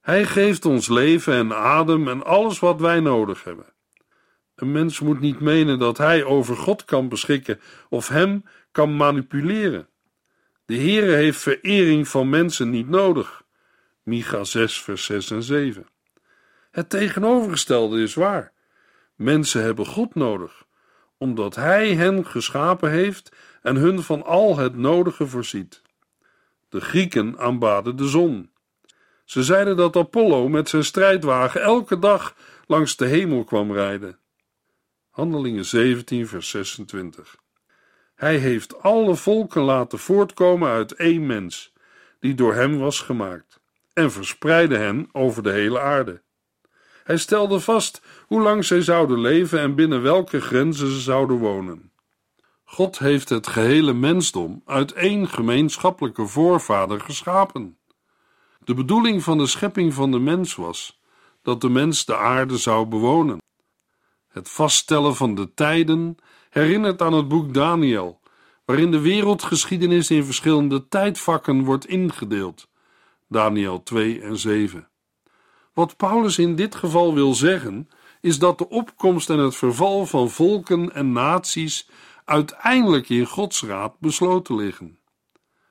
Hij 0.00 0.24
geeft 0.24 0.64
ons 0.64 0.88
leven 0.88 1.34
en 1.34 1.54
adem 1.54 2.08
en 2.08 2.24
alles 2.24 2.58
wat 2.58 2.80
wij 2.80 3.00
nodig 3.00 3.44
hebben. 3.44 3.66
Een 4.54 4.72
mens 4.72 5.00
moet 5.00 5.20
niet 5.20 5.40
menen 5.40 5.78
dat 5.78 5.98
hij 5.98 6.24
over 6.24 6.56
God 6.56 6.84
kan 6.84 7.08
beschikken 7.08 7.60
of 7.88 8.08
hem 8.08 8.44
kan 8.72 8.96
manipuleren. 8.96 9.88
De 10.64 10.76
Heere 10.76 11.12
heeft 11.12 11.40
verering 11.40 12.08
van 12.08 12.28
mensen 12.28 12.70
niet 12.70 12.88
nodig. 12.88 13.42
Micha 14.02 14.44
6, 14.44 14.82
vers 14.82 15.04
6 15.04 15.30
en 15.30 15.42
7. 15.42 15.86
Het 16.70 16.90
tegenovergestelde 16.90 18.02
is 18.02 18.14
waar. 18.14 18.52
Mensen 19.14 19.62
hebben 19.62 19.86
God 19.86 20.14
nodig, 20.14 20.66
omdat 21.18 21.54
Hij 21.54 21.94
hen 21.94 22.26
geschapen 22.26 22.90
heeft 22.90 23.32
en 23.62 23.76
hun 23.76 24.02
van 24.02 24.24
al 24.24 24.56
het 24.56 24.76
nodige 24.76 25.26
voorziet. 25.26 25.82
De 26.68 26.80
Grieken 26.80 27.38
aanbaden 27.38 27.96
de 27.96 28.08
zon. 28.08 28.50
Ze 29.24 29.42
zeiden 29.42 29.76
dat 29.76 29.96
Apollo 29.96 30.48
met 30.48 30.68
zijn 30.68 30.84
strijdwagen 30.84 31.62
elke 31.62 31.98
dag 31.98 32.36
langs 32.66 32.96
de 32.96 33.06
hemel 33.06 33.44
kwam 33.44 33.72
rijden. 33.72 34.18
Handelingen 35.10 35.64
17, 35.64 36.26
vers 36.26 36.50
26. 36.50 37.36
Hij 38.14 38.36
heeft 38.36 38.82
alle 38.82 39.14
volken 39.14 39.62
laten 39.62 39.98
voortkomen 39.98 40.70
uit 40.70 40.92
één 40.92 41.26
mens, 41.26 41.72
die 42.20 42.34
door 42.34 42.54
hem 42.54 42.78
was 42.78 43.00
gemaakt, 43.00 43.60
en 43.92 44.12
verspreidde 44.12 44.76
hen 44.76 45.08
over 45.12 45.42
de 45.42 45.50
hele 45.50 45.80
aarde. 45.80 46.22
Hij 47.08 47.16
stelde 47.16 47.60
vast 47.60 48.02
hoe 48.26 48.40
lang 48.40 48.64
zij 48.64 48.82
zouden 48.82 49.20
leven 49.20 49.60
en 49.60 49.74
binnen 49.74 50.02
welke 50.02 50.40
grenzen 50.40 50.90
ze 50.90 51.00
zouden 51.00 51.36
wonen. 51.36 51.92
God 52.64 52.98
heeft 52.98 53.28
het 53.28 53.46
gehele 53.46 53.92
mensdom 53.92 54.62
uit 54.64 54.92
één 54.92 55.28
gemeenschappelijke 55.28 56.26
voorvader 56.26 57.00
geschapen. 57.00 57.78
De 58.64 58.74
bedoeling 58.74 59.22
van 59.22 59.38
de 59.38 59.46
schepping 59.46 59.94
van 59.94 60.10
de 60.10 60.18
mens 60.18 60.54
was 60.54 61.00
dat 61.42 61.60
de 61.60 61.68
mens 61.68 62.04
de 62.04 62.16
aarde 62.16 62.56
zou 62.56 62.86
bewonen. 62.86 63.38
Het 64.28 64.48
vaststellen 64.48 65.16
van 65.16 65.34
de 65.34 65.54
tijden 65.54 66.16
herinnert 66.50 67.02
aan 67.02 67.12
het 67.12 67.28
boek 67.28 67.54
Daniel, 67.54 68.20
waarin 68.64 68.90
de 68.90 69.00
wereldgeschiedenis 69.00 70.10
in 70.10 70.24
verschillende 70.24 70.88
tijdvakken 70.88 71.64
wordt 71.64 71.86
ingedeeld. 71.86 72.68
Daniel 73.28 73.82
2 73.82 74.20
en 74.20 74.38
7. 74.38 74.88
Wat 75.78 75.96
Paulus 75.96 76.38
in 76.38 76.56
dit 76.56 76.74
geval 76.74 77.14
wil 77.14 77.34
zeggen, 77.34 77.88
is 78.20 78.38
dat 78.38 78.58
de 78.58 78.68
opkomst 78.68 79.30
en 79.30 79.38
het 79.38 79.56
verval 79.56 80.06
van 80.06 80.30
volken 80.30 80.94
en 80.94 81.12
naties 81.12 81.88
uiteindelijk 82.24 83.08
in 83.08 83.26
Gods 83.26 83.62
raad 83.62 83.98
besloten 83.98 84.56
liggen. 84.56 84.98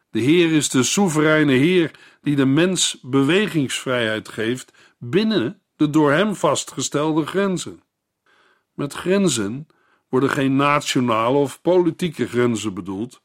De 0.09 0.19
Heer 0.19 0.51
is 0.51 0.69
de 0.69 0.83
soevereine 0.83 1.51
Heer 1.51 1.91
die 2.21 2.35
de 2.35 2.45
mens 2.45 2.97
bewegingsvrijheid 3.01 4.29
geeft 4.29 4.73
binnen 4.97 5.61
de 5.75 5.89
door 5.89 6.11
hem 6.11 6.35
vastgestelde 6.35 7.25
grenzen. 7.25 7.83
Met 8.73 8.93
grenzen 8.93 9.67
worden 10.09 10.29
geen 10.29 10.55
nationale 10.55 11.37
of 11.37 11.61
politieke 11.61 12.27
grenzen 12.27 12.73
bedoeld, 12.73 13.21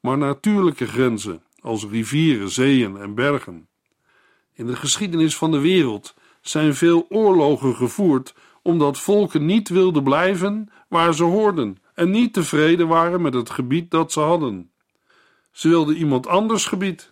maar 0.00 0.18
natuurlijke 0.18 0.86
grenzen 0.86 1.42
als 1.60 1.86
rivieren, 1.86 2.50
zeeën 2.50 2.96
en 2.96 3.14
bergen. 3.14 3.68
In 4.54 4.66
de 4.66 4.76
geschiedenis 4.76 5.36
van 5.36 5.50
de 5.50 5.60
wereld 5.60 6.14
zijn 6.42 6.74
veel 6.74 7.06
oorlogen 7.08 7.74
gevoerd 7.74 8.34
omdat 8.62 8.98
volken 8.98 9.46
niet 9.46 9.68
wilden 9.68 10.02
blijven 10.02 10.70
waar 10.88 11.14
ze 11.14 11.24
hoorden 11.24 11.76
en 11.94 12.10
niet 12.10 12.32
tevreden 12.32 12.88
waren 12.88 13.22
met 13.22 13.34
het 13.34 13.50
gebied 13.50 13.90
dat 13.90 14.12
ze 14.12 14.20
hadden. 14.20 14.70
Ze 15.50 15.68
wilden 15.68 15.96
iemand 15.96 16.26
anders 16.26 16.64
gebied. 16.64 17.10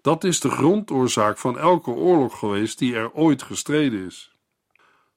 Dat 0.00 0.24
is 0.24 0.40
de 0.40 0.50
grondoorzaak 0.50 1.38
van 1.38 1.58
elke 1.58 1.90
oorlog 1.90 2.38
geweest 2.38 2.78
die 2.78 2.94
er 2.94 3.12
ooit 3.12 3.42
gestreden 3.42 4.06
is. 4.06 4.32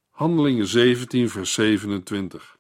Handelingen 0.09 0.67
17, 0.67 1.29
vers 1.29 1.53
27. 1.53 2.57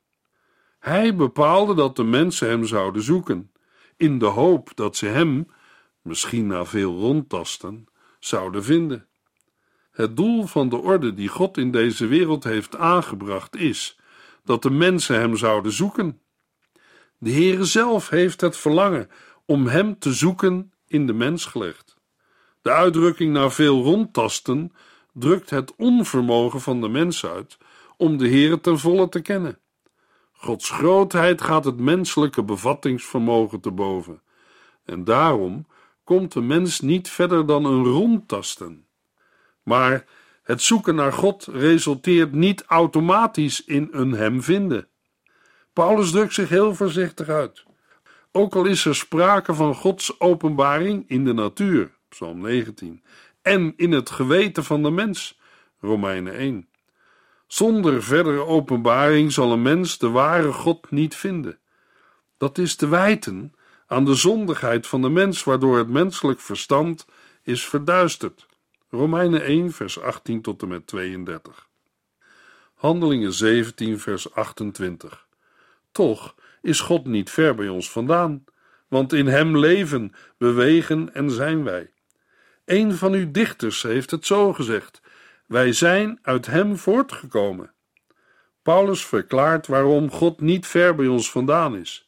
Hij 0.79 1.15
bepaalde 1.15 1.75
dat 1.75 1.95
de 1.95 2.03
mensen 2.03 2.49
hem 2.49 2.65
zouden 2.65 3.01
zoeken, 3.01 3.51
in 3.97 4.19
de 4.19 4.25
hoop 4.25 4.69
dat 4.75 4.95
ze 4.95 5.05
hem, 5.05 5.47
misschien 6.01 6.47
na 6.47 6.65
veel 6.65 6.99
rondtasten, 6.99 7.85
zouden 8.19 8.63
vinden. 8.63 9.07
Het 9.91 10.17
doel 10.17 10.45
van 10.45 10.69
de 10.69 10.77
orde 10.77 11.13
die 11.13 11.27
God 11.27 11.57
in 11.57 11.71
deze 11.71 12.07
wereld 12.07 12.43
heeft 12.43 12.77
aangebracht 12.77 13.55
is 13.55 13.99
dat 14.43 14.61
de 14.61 14.69
mensen 14.69 15.19
hem 15.19 15.37
zouden 15.37 15.71
zoeken. 15.71 16.21
De 17.17 17.31
Heere 17.31 17.63
zelf 17.63 18.09
heeft 18.09 18.41
het 18.41 18.57
verlangen 18.57 19.09
om 19.45 19.67
hem 19.67 19.99
te 19.99 20.13
zoeken 20.13 20.73
in 20.87 21.07
de 21.07 21.13
mens 21.13 21.45
gelegd. 21.45 21.97
De 22.61 22.71
uitdrukking 22.71 23.33
na 23.33 23.49
veel 23.49 23.83
rondtasten 23.83 24.71
drukt 25.13 25.49
het 25.49 25.75
onvermogen 25.75 26.61
van 26.61 26.81
de 26.81 26.89
mens 26.89 27.25
uit 27.25 27.57
om 27.97 28.17
de 28.17 28.27
Heere 28.27 28.61
ten 28.61 28.79
volle 28.79 29.09
te 29.09 29.21
kennen. 29.21 29.59
Gods 30.31 30.69
grootheid 30.69 31.41
gaat 31.41 31.65
het 31.65 31.79
menselijke 31.79 32.43
bevattingsvermogen 32.43 33.59
te 33.59 33.71
boven. 33.71 34.21
En 34.85 35.03
daarom 35.03 35.65
komt 36.03 36.31
de 36.31 36.41
mens 36.41 36.79
niet 36.79 37.09
verder 37.09 37.45
dan 37.45 37.65
een 37.65 37.83
rondtasten. 37.83 38.85
Maar 39.63 40.05
het 40.43 40.61
zoeken 40.61 40.95
naar 40.95 41.13
God 41.13 41.47
resulteert 41.51 42.31
niet 42.31 42.63
automatisch 42.63 43.65
in 43.65 43.87
een 43.91 44.11
hem 44.11 44.43
vinden. 44.43 44.87
Paulus 45.73 46.11
drukt 46.11 46.33
zich 46.33 46.49
heel 46.49 46.75
voorzichtig 46.75 47.27
uit. 47.27 47.63
Ook 48.31 48.55
al 48.55 48.65
is 48.65 48.85
er 48.85 48.95
sprake 48.95 49.53
van 49.53 49.75
Gods 49.75 50.19
openbaring 50.19 51.03
in 51.07 51.25
de 51.25 51.33
natuur, 51.33 51.91
Psalm 52.09 52.41
19, 52.41 53.03
en 53.41 53.73
in 53.75 53.91
het 53.91 54.09
geweten 54.09 54.63
van 54.63 54.83
de 54.83 54.91
mens, 54.91 55.39
Romeinen 55.79 56.33
1. 56.33 56.67
Zonder 57.47 58.03
verdere 58.03 58.45
openbaring 58.45 59.31
zal 59.31 59.51
een 59.51 59.61
mens 59.61 59.97
de 59.97 60.09
ware 60.09 60.51
God 60.51 60.91
niet 60.91 61.15
vinden. 61.15 61.59
Dat 62.37 62.57
is 62.57 62.75
te 62.75 62.87
wijten 62.87 63.53
aan 63.87 64.05
de 64.05 64.15
zondigheid 64.15 64.87
van 64.87 65.01
de 65.01 65.09
mens, 65.09 65.43
waardoor 65.43 65.77
het 65.77 65.89
menselijk 65.89 66.39
verstand 66.39 67.05
is 67.43 67.65
verduisterd. 67.67 68.47
Romeinen 68.93 69.43
1, 69.43 69.71
vers 69.71 69.99
18 69.99 70.41
tot 70.41 70.61
en 70.61 70.67
met 70.67 70.87
32. 70.87 71.67
Handelingen 72.73 73.33
17, 73.33 73.99
vers 73.99 74.33
28. 74.33 75.27
Toch 75.91 76.35
is 76.61 76.79
God 76.79 77.05
niet 77.05 77.29
ver 77.29 77.55
bij 77.55 77.67
ons 77.67 77.91
vandaan, 77.91 78.43
want 78.87 79.13
in 79.13 79.27
Hem 79.27 79.57
leven, 79.57 80.13
bewegen 80.37 81.13
en 81.13 81.31
zijn 81.31 81.63
wij. 81.63 81.91
Een 82.65 82.93
van 82.93 83.13
uw 83.13 83.31
dichters 83.31 83.81
heeft 83.81 84.11
het 84.11 84.25
zo 84.25 84.53
gezegd: 84.53 85.01
wij 85.45 85.73
zijn 85.73 86.19
uit 86.21 86.45
Hem 86.45 86.77
voortgekomen. 86.77 87.73
Paulus 88.61 89.05
verklaart 89.05 89.67
waarom 89.67 90.11
God 90.11 90.41
niet 90.41 90.67
ver 90.67 90.95
bij 90.95 91.07
ons 91.07 91.31
vandaan 91.31 91.75
is. 91.75 92.07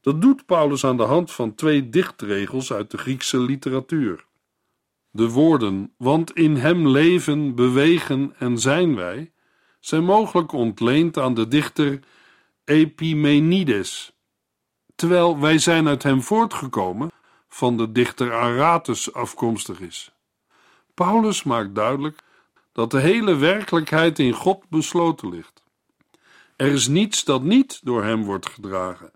Dat 0.00 0.20
doet 0.20 0.46
Paulus 0.46 0.84
aan 0.84 0.96
de 0.96 1.02
hand 1.02 1.32
van 1.32 1.54
twee 1.54 1.88
dichtregels 1.88 2.72
uit 2.72 2.90
de 2.90 2.98
Griekse 2.98 3.38
literatuur. 3.38 4.24
De 5.16 5.28
woorden, 5.28 5.94
want 5.98 6.32
in 6.32 6.56
Hem 6.56 6.88
leven, 6.88 7.54
bewegen 7.54 8.34
en 8.38 8.58
zijn 8.58 8.94
wij, 8.94 9.32
zijn 9.80 10.04
mogelijk 10.04 10.52
ontleend 10.52 11.18
aan 11.18 11.34
de 11.34 11.48
dichter 11.48 12.00
Epimenides, 12.64 14.16
terwijl 14.94 15.40
wij 15.40 15.58
zijn 15.58 15.88
uit 15.88 16.02
Hem 16.02 16.22
voortgekomen, 16.22 17.10
van 17.48 17.76
de 17.76 17.92
dichter 17.92 18.32
Aratus 18.32 19.12
afkomstig 19.12 19.80
is. 19.80 20.12
Paulus 20.94 21.42
maakt 21.42 21.74
duidelijk 21.74 22.22
dat 22.72 22.90
de 22.90 23.00
hele 23.00 23.36
werkelijkheid 23.36 24.18
in 24.18 24.32
God 24.32 24.68
besloten 24.68 25.28
ligt. 25.28 25.62
Er 26.56 26.72
is 26.72 26.88
niets 26.88 27.24
dat 27.24 27.42
niet 27.42 27.80
door 27.84 28.04
hem 28.04 28.24
wordt 28.24 28.48
gedragen. 28.48 29.10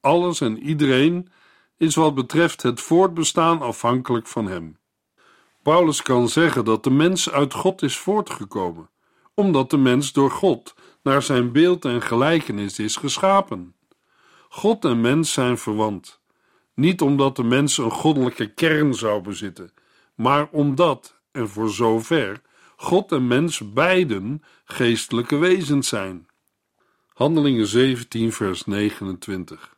Alles 0.00 0.40
en 0.40 0.58
iedereen 0.58 1.32
is 1.76 1.94
wat 1.94 2.14
betreft 2.14 2.62
het 2.62 2.80
voortbestaan 2.80 3.60
afhankelijk 3.60 4.26
van 4.26 4.46
hem. 4.46 4.82
Paulus 5.64 6.02
kan 6.02 6.28
zeggen 6.28 6.64
dat 6.64 6.84
de 6.84 6.90
mens 6.90 7.30
uit 7.30 7.54
God 7.54 7.82
is 7.82 7.96
voortgekomen, 7.96 8.90
omdat 9.34 9.70
de 9.70 9.76
mens 9.76 10.12
door 10.12 10.30
God 10.30 10.74
naar 11.02 11.22
zijn 11.22 11.52
beeld 11.52 11.84
en 11.84 12.02
gelijkenis 12.02 12.78
is 12.78 12.96
geschapen. 12.96 13.74
God 14.48 14.84
en 14.84 15.00
mens 15.00 15.32
zijn 15.32 15.58
verwant, 15.58 16.20
niet 16.74 17.00
omdat 17.00 17.36
de 17.36 17.42
mens 17.42 17.78
een 17.78 17.90
goddelijke 17.90 18.54
kern 18.54 18.94
zou 18.94 19.22
bezitten, 19.22 19.72
maar 20.14 20.48
omdat, 20.50 21.20
en 21.32 21.48
voor 21.48 21.70
zover, 21.70 22.42
God 22.76 23.12
en 23.12 23.26
mens 23.26 23.72
beiden 23.72 24.42
geestelijke 24.64 25.36
wezens 25.36 25.88
zijn. 25.88 26.26
Handelingen 27.08 27.66
17, 27.66 28.32
vers 28.32 28.64
29. 28.64 29.76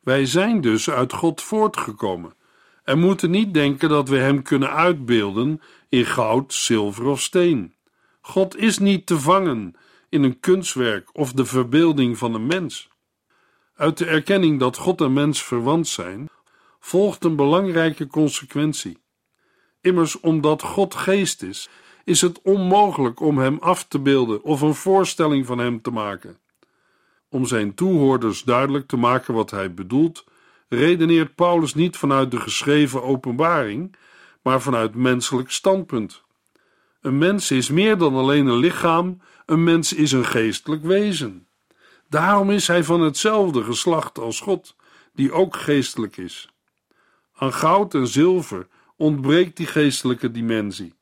Wij 0.00 0.26
zijn 0.26 0.60
dus 0.60 0.90
uit 0.90 1.12
God 1.12 1.42
voortgekomen 1.42 2.35
en 2.86 2.98
moeten 2.98 3.30
niet 3.30 3.54
denken 3.54 3.88
dat 3.88 4.08
we 4.08 4.16
Hem 4.16 4.42
kunnen 4.42 4.70
uitbeelden 4.70 5.60
in 5.88 6.04
goud, 6.04 6.54
zilver 6.54 7.04
of 7.04 7.20
steen. 7.20 7.74
God 8.20 8.56
is 8.56 8.78
niet 8.78 9.06
te 9.06 9.20
vangen 9.20 9.74
in 10.08 10.22
een 10.22 10.40
kunstwerk 10.40 11.08
of 11.12 11.32
de 11.32 11.44
verbeelding 11.44 12.18
van 12.18 12.34
een 12.34 12.46
mens. 12.46 12.88
Uit 13.74 13.98
de 13.98 14.06
erkenning 14.06 14.60
dat 14.60 14.76
God 14.76 15.00
en 15.00 15.12
mens 15.12 15.42
verwant 15.42 15.88
zijn, 15.88 16.28
volgt 16.80 17.24
een 17.24 17.36
belangrijke 17.36 18.06
consequentie. 18.06 18.98
Immers, 19.80 20.20
omdat 20.20 20.62
God 20.62 20.94
geest 20.94 21.42
is, 21.42 21.68
is 22.04 22.20
het 22.20 22.42
onmogelijk 22.42 23.20
om 23.20 23.38
Hem 23.38 23.58
af 23.60 23.84
te 23.84 23.98
beelden 23.98 24.42
of 24.42 24.60
een 24.60 24.74
voorstelling 24.74 25.46
van 25.46 25.58
Hem 25.58 25.82
te 25.82 25.90
maken. 25.90 26.38
Om 27.28 27.46
zijn 27.46 27.74
toehoorders 27.74 28.42
duidelijk 28.42 28.86
te 28.86 28.96
maken 28.96 29.34
wat 29.34 29.50
hij 29.50 29.74
bedoelt, 29.74 30.24
redeneert 30.68 31.34
Paulus 31.34 31.74
niet 31.74 31.96
vanuit 31.96 32.30
de 32.30 32.40
geschreven 32.40 33.02
openbaring, 33.02 33.96
maar 34.42 34.60
vanuit 34.60 34.94
menselijk 34.94 35.50
standpunt. 35.50 36.22
Een 37.00 37.18
mens 37.18 37.50
is 37.50 37.70
meer 37.70 37.98
dan 37.98 38.14
alleen 38.14 38.46
een 38.46 38.58
lichaam, 38.58 39.20
een 39.46 39.64
mens 39.64 39.92
is 39.92 40.12
een 40.12 40.24
geestelijk 40.24 40.82
wezen. 40.82 41.46
Daarom 42.08 42.50
is 42.50 42.66
hij 42.66 42.84
van 42.84 43.00
hetzelfde 43.00 43.62
geslacht 43.62 44.18
als 44.18 44.40
God, 44.40 44.76
die 45.14 45.32
ook 45.32 45.56
geestelijk 45.56 46.16
is. 46.16 46.48
Aan 47.34 47.52
goud 47.52 47.94
en 47.94 48.06
zilver 48.06 48.66
ontbreekt 48.96 49.56
die 49.56 49.66
geestelijke 49.66 50.30
dimensie. 50.30 50.94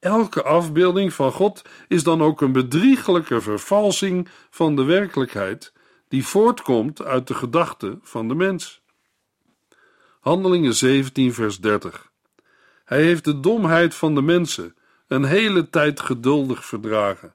Elke 0.00 0.42
afbeelding 0.42 1.12
van 1.12 1.32
God 1.32 1.62
is 1.88 2.02
dan 2.02 2.22
ook 2.22 2.40
een 2.40 2.52
bedriegelijke 2.52 3.40
vervalsing 3.40 4.28
van 4.50 4.76
de 4.76 4.82
werkelijkheid, 4.82 5.72
die 6.08 6.26
voortkomt 6.26 7.02
uit 7.02 7.26
de 7.26 7.34
gedachten 7.34 7.98
van 8.02 8.28
de 8.28 8.34
mens. 8.34 8.79
Handelingen 10.20 10.74
17, 10.74 11.34
vers 11.34 11.58
30. 11.58 12.12
Hij 12.84 13.02
heeft 13.02 13.24
de 13.24 13.40
domheid 13.40 13.94
van 13.94 14.14
de 14.14 14.22
mensen 14.22 14.74
een 15.08 15.24
hele 15.24 15.70
tijd 15.70 16.00
geduldig 16.00 16.64
verdragen, 16.64 17.34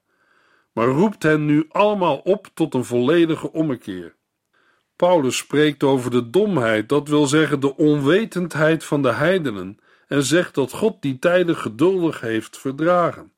maar 0.73 0.87
roept 0.87 1.23
hen 1.23 1.45
nu 1.45 1.65
allemaal 1.69 2.17
op 2.17 2.47
tot 2.53 2.73
een 2.73 2.85
volledige 2.85 3.51
ommekeer. 3.51 4.15
Paulus 4.95 5.37
spreekt 5.37 5.83
over 5.83 6.11
de 6.11 6.29
domheid, 6.29 6.89
dat 6.89 7.07
wil 7.07 7.25
zeggen 7.25 7.59
de 7.59 7.75
onwetendheid 7.75 8.83
van 8.83 9.01
de 9.01 9.11
heidenen, 9.13 9.79
en 10.07 10.23
zegt 10.23 10.55
dat 10.55 10.71
God 10.71 11.01
die 11.01 11.19
tijden 11.19 11.55
geduldig 11.55 12.19
heeft 12.19 12.57
verdragen. 12.57 13.31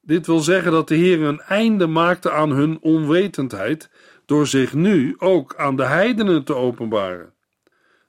Dit 0.00 0.26
wil 0.26 0.40
zeggen 0.40 0.72
dat 0.72 0.88
de 0.88 0.94
Heer 0.94 1.22
een 1.22 1.40
einde 1.40 1.86
maakte 1.86 2.30
aan 2.30 2.50
hun 2.50 2.78
onwetendheid 2.80 3.90
door 4.26 4.46
zich 4.46 4.74
nu 4.74 5.14
ook 5.18 5.54
aan 5.56 5.76
de 5.76 5.84
heidenen 5.84 6.44
te 6.44 6.54
openbaren. 6.54 7.33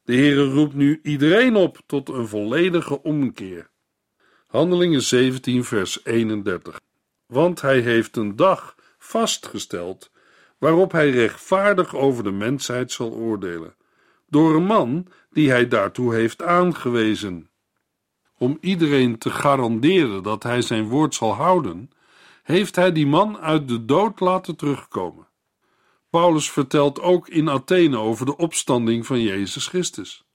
De 0.06 0.13
Heer 0.13 0.36
roept 0.36 0.74
nu 0.74 1.00
iedereen 1.04 1.56
op 1.56 1.82
tot 1.86 2.10
een 2.10 2.28
volledige 2.28 3.04
omkeer. 3.04 3.70
Handelingen 4.48 5.02
17, 5.02 5.63
vers 5.63 6.06
31. 6.06 6.80
Want 7.26 7.62
hij 7.62 7.80
heeft 7.80 8.15
een 8.15 8.36
dag 8.36 8.76
vastgesteld 8.98 10.12
waarop 10.58 10.91
hij 10.91 11.10
rechtvaardig 11.10 11.96
over 11.96 12.24
de 12.24 12.32
mensheid 12.32 12.91
zal 12.91 13.12
oordelen, 13.12 13.76
door 14.30 14.56
een 14.56 14.65
man 14.65 15.08
die 15.30 15.50
hij 15.50 15.68
daartoe 15.68 16.13
heeft 16.13 16.41
aangewezen. 16.41 17.50
Om 18.38 18.58
iedereen 18.62 19.18
te 19.18 19.30
garanderen 19.30 20.24
dat 20.24 20.44
hij 20.44 20.62
zijn 20.62 20.88
woord 20.88 21.15
zal 21.15 21.34
houden, 21.34 21.89
heeft 22.44 22.76
hij 22.76 22.91
die 22.91 23.08
man 23.08 23.38
uit 23.38 23.68
de 23.68 23.86
dood 23.86 24.20
laten 24.20 24.56
terugkomen. 24.56 25.25
Paulus 26.15 26.51
vertelt 26.51 27.01
ook 27.01 27.28
in 27.28 27.49
Athene 27.49 27.97
over 27.97 28.25
de 28.25 28.38
opstanding 28.38 29.06
van 29.06 29.21
Jezus 29.21 29.67
Christus. 29.67 30.25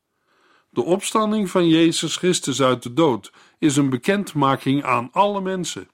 De 0.70 0.82
opstanding 0.82 1.50
van 1.50 1.68
Jezus 1.68 2.16
Christus 2.16 2.62
uit 2.62 2.82
de 2.82 2.92
dood 2.92 3.32
is 3.58 3.76
een 3.76 3.90
bekendmaking 3.90 4.84
aan 4.84 5.08
alle 5.12 5.40
mensen. 5.40 5.88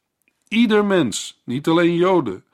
Ieder 0.48 0.84
mens, 0.84 1.40
niet 1.44 1.68
alleen 1.68 1.94
Joden, 1.94 2.44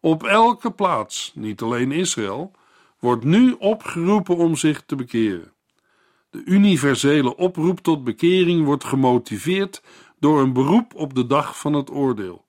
op 0.00 0.22
elke 0.22 0.70
plaats, 0.70 1.32
niet 1.34 1.62
alleen 1.62 1.92
Israël, 1.92 2.52
wordt 2.98 3.24
nu 3.24 3.56
opgeroepen 3.58 4.36
om 4.36 4.56
zich 4.56 4.82
te 4.86 4.96
bekeren. 4.96 5.52
De 6.30 6.42
universele 6.44 7.36
oproep 7.36 7.80
tot 7.80 8.04
bekering 8.04 8.64
wordt 8.64 8.84
gemotiveerd 8.84 9.82
door 10.18 10.40
een 10.40 10.52
beroep 10.52 10.94
op 10.94 11.14
de 11.14 11.26
dag 11.26 11.58
van 11.58 11.72
het 11.72 11.90
oordeel, 11.90 12.44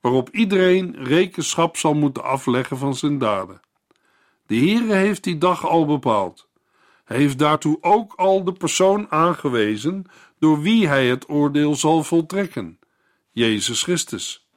waarop 0.00 0.28
iedereen 0.30 0.96
rekenschap 1.04 1.76
zal 1.76 1.94
moeten 1.94 2.24
afleggen 2.24 2.78
van 2.78 2.94
zijn 2.94 3.18
daden. 3.18 3.60
De 4.52 4.58
Heere 4.58 4.92
heeft 4.92 5.24
die 5.24 5.38
dag 5.38 5.66
al 5.66 5.86
bepaald. 5.86 6.48
Hij 7.04 7.16
heeft 7.16 7.38
daartoe 7.38 7.78
ook 7.80 8.12
al 8.14 8.44
de 8.44 8.52
persoon 8.52 9.10
aangewezen 9.10 10.04
door 10.38 10.60
wie 10.60 10.86
hij 10.88 11.06
het 11.06 11.28
oordeel 11.28 11.74
zal 11.74 12.04
voltrekken: 12.04 12.78
Jezus 13.30 13.82
Christus. 13.82 14.48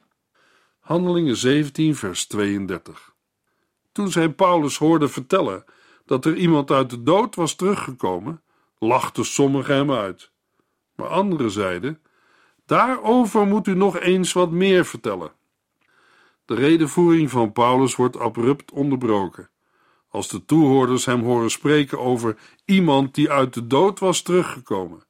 Handelingen 0.80 1.36
17, 1.36 1.96
vers 1.96 2.26
32. 2.26 3.14
Toen 3.92 4.10
zij 4.10 4.28
Paulus 4.28 4.78
hoorde 4.78 5.08
vertellen 5.08 5.64
dat 6.06 6.24
er 6.24 6.36
iemand 6.36 6.70
uit 6.70 6.90
de 6.90 7.02
dood 7.02 7.34
was 7.34 7.54
teruggekomen, 7.54 8.42
lachten 8.78 9.24
sommigen 9.24 9.74
hem 9.74 9.92
uit. 9.92 10.30
Maar 10.94 11.08
anderen 11.08 11.50
zeiden: 11.50 12.00
Daarover 12.66 13.46
moet 13.46 13.66
u 13.66 13.74
nog 13.74 13.98
eens 13.98 14.32
wat 14.32 14.50
meer 14.50 14.84
vertellen. 14.84 15.32
De 16.44 16.54
redenvoering 16.54 17.30
van 17.30 17.52
Paulus 17.52 17.96
wordt 17.96 18.18
abrupt 18.18 18.72
onderbroken. 18.72 19.50
Als 20.08 20.28
de 20.28 20.44
toehoorders 20.44 21.04
hem 21.04 21.22
horen 21.22 21.50
spreken 21.50 21.98
over 21.98 22.36
iemand 22.64 23.14
die 23.14 23.30
uit 23.30 23.54
de 23.54 23.66
dood 23.66 23.98
was 23.98 24.22
teruggekomen. 24.22 25.04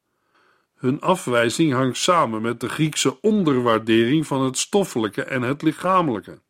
Hun 0.74 1.00
afwijzing 1.00 1.72
hangt 1.72 1.96
samen 1.96 2.42
met 2.42 2.60
de 2.60 2.68
Griekse 2.68 3.20
onderwaardering 3.20 4.26
van 4.26 4.44
het 4.44 4.58
stoffelijke 4.58 5.22
en 5.22 5.42
het 5.42 5.62
lichamelijke. 5.62 6.40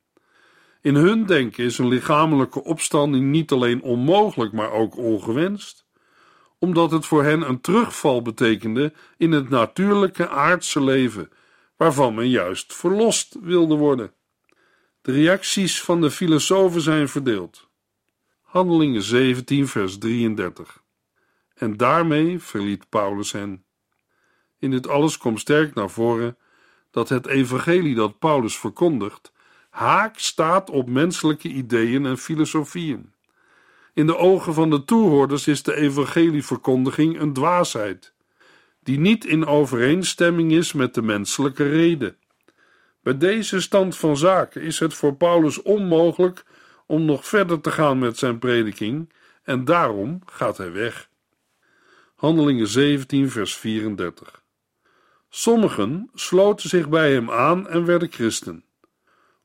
In 0.81 0.95
hun 0.95 1.27
denken 1.27 1.65
is 1.65 1.79
een 1.79 1.89
lichamelijke 1.89 2.65
opstanding 2.65 3.31
niet 3.31 3.53
alleen 3.53 3.83
onmogelijk, 3.83 4.53
maar 4.53 4.71
ook 4.71 4.97
ongewenst 4.97 5.87
omdat 6.59 6.91
het 6.91 7.07
voor 7.07 7.25
hen 7.25 7.49
een 7.49 7.61
terugval 7.61 8.23
betekende 8.23 8.93
in 9.17 9.33
het 9.33 9.49
natuurlijke 9.49 10.29
aardse 10.29 10.85
leven, 10.85 11.31
waarvan 11.77 12.15
men 12.15 12.29
juist 12.29 12.75
verlost 12.75 13.37
wilde 13.41 13.75
worden. 13.75 14.13
De 15.03 15.13
reacties 15.13 15.83
van 15.83 16.01
de 16.01 16.11
filosofen 16.11 16.81
zijn 16.81 17.09
verdeeld. 17.09 17.69
Handelingen 18.57 19.03
17, 19.03 19.69
vers 19.69 19.99
33. 19.99 20.83
En 21.55 21.77
daarmee 21.77 22.39
verliet 22.39 22.89
Paulus 22.89 23.33
hen. 23.33 23.65
In 24.59 24.71
dit 24.71 24.89
alles 24.89 25.19
komt 25.19 25.41
sterk 25.41 25.75
naar 25.75 25.91
voren 25.91 26.37
dat 26.91 27.09
het 27.09 27.27
evangelie 27.27 27.95
dat 27.95 28.19
Paulus 28.19 28.59
verkondigt 28.59 29.33
haak 29.71 30.19
staat 30.19 30.71
op 30.71 30.89
menselijke 30.89 31.49
ideeën 31.49 32.07
en 32.07 32.19
filosofieën. 32.19 33.13
In 33.95 34.07
de 34.07 34.17
ogen 34.17 34.55
van 34.55 34.71
de 34.71 34.85
toehoorders 34.85 35.47
is 35.47 35.63
de 35.63 35.75
evangelieverkondiging 35.75 37.21
een 37.21 37.33
dwaasheid, 37.33 38.15
die 38.83 38.99
niet 38.99 39.25
in 39.25 39.47
overeenstemming 39.47 40.53
is 40.53 40.73
met 40.73 40.95
de 40.95 41.03
menselijke 41.03 41.69
reden. 41.69 42.17
Bij 43.03 43.19
deze 43.19 43.61
stand 43.61 43.97
van 43.97 44.17
zaken 44.17 44.63
is 44.63 44.79
het 44.79 44.95
voor 44.95 45.17
Paulus 45.17 45.63
onmogelijk 45.63 46.45
om 46.87 47.05
nog 47.05 47.27
verder 47.27 47.61
te 47.61 47.71
gaan 47.71 47.99
met 47.99 48.19
zijn 48.19 48.39
prediking 48.39 49.13
en 49.43 49.65
daarom 49.65 50.21
gaat 50.27 50.57
hij 50.57 50.73
weg. 50.73 51.09
Handelingen 52.15 52.67
17, 52.67 53.31
vers 53.31 53.57
34. 53.57 54.45
Sommigen 55.29 56.11
sloten 56.15 56.69
zich 56.69 56.89
bij 56.89 57.13
hem 57.13 57.31
aan 57.31 57.69
en 57.69 57.85
werden 57.85 58.13
christen. 58.13 58.65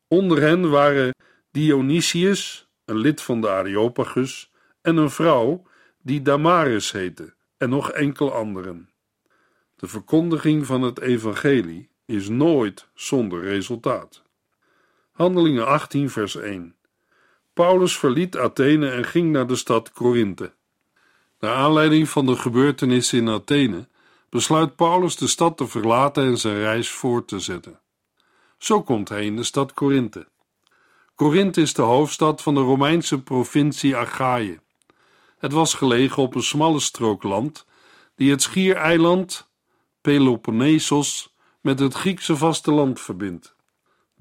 Onder 0.07 0.41
hen 0.41 0.69
waren 0.69 1.15
Dionysius, 1.51 2.67
een 2.85 2.97
lid 2.97 3.21
van 3.21 3.41
de 3.41 3.49
Areopagus, 3.49 4.51
en 4.81 4.97
een 4.97 5.09
vrouw 5.09 5.67
die 6.01 6.21
Damaris 6.21 6.91
heette, 6.91 7.33
en 7.57 7.69
nog 7.69 7.91
enkele 7.91 8.31
anderen. 8.31 8.89
De 9.75 9.87
verkondiging 9.87 10.65
van 10.65 10.81
het 10.81 10.99
evangelie 10.99 11.89
is 12.05 12.29
nooit 12.29 12.87
zonder 12.93 13.41
resultaat. 13.41 14.23
Handelingen 15.11 15.67
18, 15.67 16.09
vers 16.09 16.35
1. 16.35 16.75
Paulus 17.61 17.97
verliet 17.97 18.37
Athene 18.37 18.89
en 18.89 19.05
ging 19.05 19.31
naar 19.31 19.47
de 19.47 19.55
stad 19.55 19.91
Korinthe. 19.91 20.53
Naar 21.39 21.55
aanleiding 21.55 22.09
van 22.09 22.25
de 22.25 22.35
gebeurtenissen 22.35 23.17
in 23.17 23.29
Athene 23.29 23.87
besluit 24.29 24.75
Paulus 24.75 25.15
de 25.15 25.27
stad 25.27 25.57
te 25.57 25.67
verlaten 25.67 26.23
en 26.23 26.37
zijn 26.37 26.57
reis 26.57 26.89
voort 26.89 27.27
te 27.27 27.39
zetten. 27.39 27.79
Zo 28.57 28.83
komt 28.83 29.09
hij 29.09 29.25
in 29.25 29.35
de 29.35 29.43
stad 29.43 29.73
Korinthe. 29.73 30.27
Korinthe 31.15 31.61
is 31.61 31.73
de 31.73 31.81
hoofdstad 31.81 32.41
van 32.41 32.53
de 32.53 32.61
Romeinse 32.61 33.21
provincie 33.21 33.95
Achaïe. 33.95 34.59
Het 35.37 35.51
was 35.51 35.73
gelegen 35.73 36.23
op 36.23 36.35
een 36.35 36.43
smalle 36.43 36.79
strook 36.79 37.23
land 37.23 37.65
die 38.15 38.31
het 38.31 38.41
schiereiland 38.41 39.49
Peloponnesos 40.01 41.35
met 41.59 41.79
het 41.79 41.93
Griekse 41.93 42.37
vasteland 42.37 43.01
verbindt. 43.01 43.55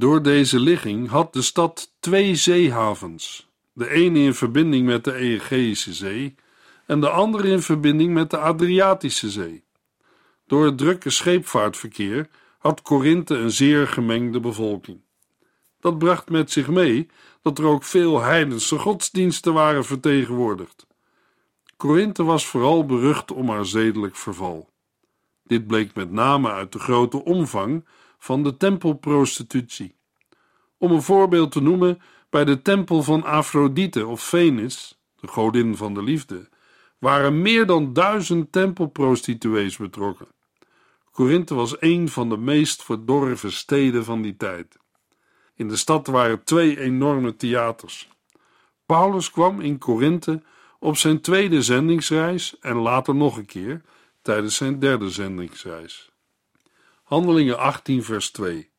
Door 0.00 0.22
deze 0.22 0.60
ligging 0.60 1.08
had 1.08 1.32
de 1.32 1.42
stad 1.42 1.92
twee 1.98 2.34
zeehavens, 2.34 3.48
de 3.72 3.88
ene 3.88 4.18
in 4.18 4.34
verbinding 4.34 4.86
met 4.86 5.04
de 5.04 5.14
Egeïsche 5.14 5.92
Zee 5.92 6.34
en 6.86 7.00
de 7.00 7.08
andere 7.08 7.48
in 7.48 7.62
verbinding 7.62 8.12
met 8.12 8.30
de 8.30 8.38
Adriatische 8.38 9.30
Zee. 9.30 9.64
Door 10.46 10.64
het 10.64 10.78
drukke 10.78 11.10
scheepvaartverkeer 11.10 12.28
had 12.58 12.82
Korinthe 12.82 13.34
een 13.34 13.50
zeer 13.50 13.88
gemengde 13.88 14.40
bevolking. 14.40 15.00
Dat 15.80 15.98
bracht 15.98 16.30
met 16.30 16.50
zich 16.50 16.68
mee 16.68 17.08
dat 17.42 17.58
er 17.58 17.64
ook 17.64 17.84
veel 17.84 18.20
heidense 18.20 18.78
godsdiensten 18.78 19.52
waren 19.52 19.84
vertegenwoordigd. 19.84 20.86
Korinthe 21.76 22.22
was 22.22 22.46
vooral 22.46 22.86
berucht 22.86 23.32
om 23.32 23.48
haar 23.48 23.66
zedelijk 23.66 24.16
verval. 24.16 24.68
Dit 25.44 25.66
bleek 25.66 25.94
met 25.94 26.10
name 26.10 26.50
uit 26.50 26.72
de 26.72 26.78
grote 26.78 27.24
omvang 27.24 27.84
van 28.20 28.42
de 28.42 28.56
tempelprostitutie. 28.56 29.94
Om 30.78 30.92
een 30.92 31.02
voorbeeld 31.02 31.52
te 31.52 31.60
noemen, 31.60 32.00
bij 32.28 32.44
de 32.44 32.62
tempel 32.62 33.02
van 33.02 33.24
Afrodite 33.24 34.06
of 34.06 34.22
Venus, 34.22 35.00
de 35.20 35.26
godin 35.26 35.76
van 35.76 35.94
de 35.94 36.02
liefde, 36.02 36.48
waren 36.98 37.42
meer 37.42 37.66
dan 37.66 37.92
duizend 37.92 38.52
tempelprostituees 38.52 39.76
betrokken. 39.76 40.28
Korinthe 41.10 41.54
was 41.54 41.80
een 41.80 42.08
van 42.08 42.28
de 42.28 42.36
meest 42.36 42.82
verdorven 42.82 43.52
steden 43.52 44.04
van 44.04 44.22
die 44.22 44.36
tijd. 44.36 44.76
In 45.54 45.68
de 45.68 45.76
stad 45.76 46.06
waren 46.06 46.44
twee 46.44 46.80
enorme 46.80 47.36
theaters. 47.36 48.08
Paulus 48.86 49.30
kwam 49.30 49.60
in 49.60 49.78
Korinthe 49.78 50.42
op 50.78 50.96
zijn 50.96 51.20
tweede 51.20 51.62
zendingsreis 51.62 52.58
en 52.60 52.76
later 52.76 53.14
nog 53.14 53.36
een 53.36 53.46
keer 53.46 53.82
tijdens 54.22 54.56
zijn 54.56 54.78
derde 54.78 55.10
zendingsreis. 55.10 56.09
Handelingen 57.10 57.58
18, 57.58 58.04
vers 58.04 58.30
2. 58.30 58.70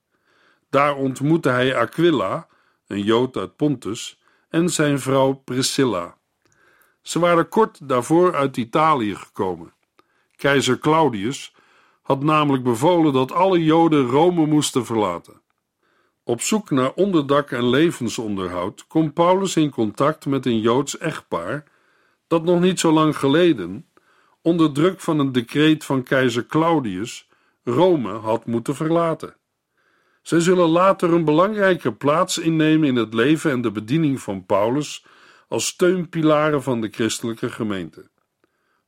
Daar 0.70 0.96
ontmoette 0.96 1.50
hij 1.50 1.76
Aquila, 1.76 2.48
een 2.88 3.04
Jood 3.04 3.38
uit 3.38 3.56
Pontus, 3.56 4.20
en 4.50 4.70
zijn 4.70 5.00
vrouw 5.00 5.34
Priscilla. 5.34 6.18
Ze 7.02 7.20
waren 7.20 7.50
kort 7.50 7.90
daarvoor 7.90 8.36
uit 8.36 8.58
Italië 8.58 9.16
gekomen. 9.16 9.74
Keizer 10.36 10.80
Claudius 10.80 11.56
had 12.02 12.24
namelijk 12.24 12.64
bevolen 12.64 13.14
dat 13.14 13.32
alle 13.32 13.64
Joden 13.64 14.06
Rome 14.08 14.46
moesten 14.46 14.86
verlaten. 14.86 15.42
Op 16.24 16.42
zoek 16.42 16.70
naar 16.70 16.94
onderdak 16.94 17.52
en 17.52 17.70
levensonderhoud 17.70 18.88
komt 18.88 19.14
Paulus 19.14 19.56
in 19.56 19.70
contact 19.70 20.26
met 20.26 20.46
een 20.46 20.60
Joods 20.60 20.98
echtpaar 20.98 21.64
dat 22.28 22.44
nog 22.44 22.60
niet 22.60 22.80
zo 22.80 22.92
lang 22.92 23.18
geleden, 23.18 23.88
onder 24.42 24.72
druk 24.72 25.00
van 25.00 25.20
een 25.20 25.32
decreet 25.32 25.86
van 25.86 26.04
keizer 26.04 26.46
Claudius, 26.46 27.30
Rome 27.64 28.12
had 28.12 28.46
moeten 28.46 28.76
verlaten. 28.76 29.36
Zij 30.22 30.40
zullen 30.40 30.70
later 30.70 31.14
een 31.14 31.26
belangrijke 31.26 31.94
plaats 31.94 32.38
innemen 32.38 32.88
in 32.88 32.96
het 32.96 33.14
leven 33.14 33.52
en 33.52 33.62
de 33.62 33.72
bediening 33.72 34.22
van 34.22 34.46
Paulus 34.46 35.06
als 35.48 35.68
steunpilaren 35.68 36.64
van 36.64 36.82
de 36.82 36.90
christelijke 36.90 37.50
gemeente. 37.50 38.10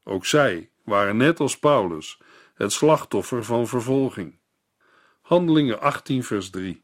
Ook 0.03 0.25
zij 0.25 0.71
waren 0.83 1.17
net 1.17 1.39
als 1.39 1.59
Paulus 1.59 2.21
het 2.53 2.71
slachtoffer 2.71 3.43
van 3.43 3.67
vervolging. 3.67 4.39
Handelingen 5.21 5.79
18, 5.79 6.23
vers 6.23 6.49
3. 6.49 6.83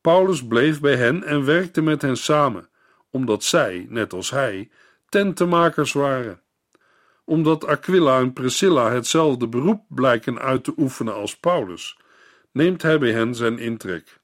Paulus 0.00 0.46
bleef 0.46 0.80
bij 0.80 0.96
hen 0.96 1.22
en 1.22 1.44
werkte 1.44 1.82
met 1.82 2.02
hen 2.02 2.16
samen, 2.16 2.68
omdat 3.10 3.44
zij, 3.44 3.86
net 3.88 4.12
als 4.12 4.30
hij, 4.30 4.70
tentenmakers 5.08 5.92
waren. 5.92 6.40
Omdat 7.26 7.66
Aquila 7.66 8.20
en 8.20 8.32
Priscilla 8.32 8.90
hetzelfde 8.90 9.48
beroep 9.48 9.82
blijken 9.88 10.38
uit 10.38 10.64
te 10.64 10.72
oefenen 10.76 11.14
als 11.14 11.36
Paulus, 11.36 11.98
neemt 12.52 12.82
hij 12.82 12.98
bij 12.98 13.12
hen 13.12 13.34
zijn 13.34 13.58
intrek. 13.58 14.20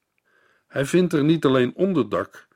Hij 0.68 0.86
vindt 0.86 1.12
er 1.12 1.24
niet 1.24 1.44
alleen 1.44 1.74
onderdak, 1.74 2.48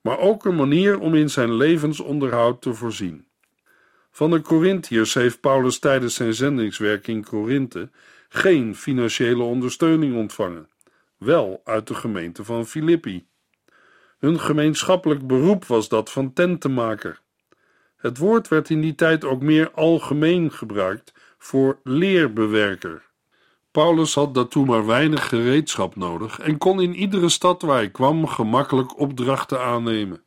maar 0.00 0.18
ook 0.18 0.44
een 0.44 0.54
manier 0.54 0.98
om 0.98 1.14
in 1.14 1.30
zijn 1.30 1.54
levensonderhoud 1.54 2.62
te 2.62 2.74
voorzien. 2.74 3.26
Van 4.10 4.30
de 4.30 4.40
Corinthiërs 4.40 5.14
heeft 5.14 5.40
Paulus 5.40 5.78
tijdens 5.78 6.14
zijn 6.14 6.34
zendingswerk 6.34 7.06
in 7.06 7.24
Korinthe 7.24 7.90
geen 8.28 8.76
financiële 8.76 9.42
ondersteuning 9.42 10.16
ontvangen, 10.16 10.68
wel 11.16 11.60
uit 11.64 11.86
de 11.86 11.94
gemeente 11.94 12.44
van 12.44 12.66
Filippi. 12.66 13.26
Hun 14.18 14.40
gemeenschappelijk 14.40 15.26
beroep 15.26 15.64
was 15.64 15.88
dat 15.88 16.10
van 16.10 16.32
tentenmaker. 16.32 17.20
Het 17.98 18.18
woord 18.18 18.48
werd 18.48 18.70
in 18.70 18.80
die 18.80 18.94
tijd 18.94 19.24
ook 19.24 19.42
meer 19.42 19.70
algemeen 19.70 20.52
gebruikt 20.52 21.12
voor 21.38 21.78
leerbewerker. 21.82 23.06
Paulus 23.70 24.14
had 24.14 24.34
daartoe 24.34 24.66
maar 24.66 24.86
weinig 24.86 25.28
gereedschap 25.28 25.96
nodig 25.96 26.38
en 26.38 26.58
kon 26.58 26.80
in 26.80 26.94
iedere 26.94 27.28
stad 27.28 27.62
waar 27.62 27.76
hij 27.76 27.90
kwam 27.90 28.26
gemakkelijk 28.26 28.98
opdrachten 28.98 29.64
aannemen. 29.64 30.22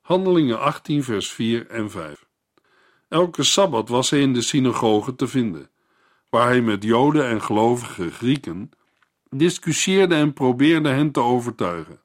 Handelingen 0.00 0.60
18, 0.60 1.04
vers 1.04 1.32
4 1.32 1.66
en 1.66 1.90
5. 1.90 2.26
Elke 3.08 3.42
sabbat 3.42 3.88
was 3.88 4.10
hij 4.10 4.20
in 4.20 4.32
de 4.32 4.42
synagoge 4.42 5.14
te 5.14 5.26
vinden, 5.26 5.70
waar 6.30 6.46
hij 6.46 6.60
met 6.60 6.82
Joden 6.82 7.28
en 7.28 7.42
gelovige 7.42 8.10
Grieken 8.10 8.70
discussieerde 9.30 10.14
en 10.14 10.32
probeerde 10.32 10.88
hen 10.88 11.10
te 11.10 11.20
overtuigen. 11.20 12.00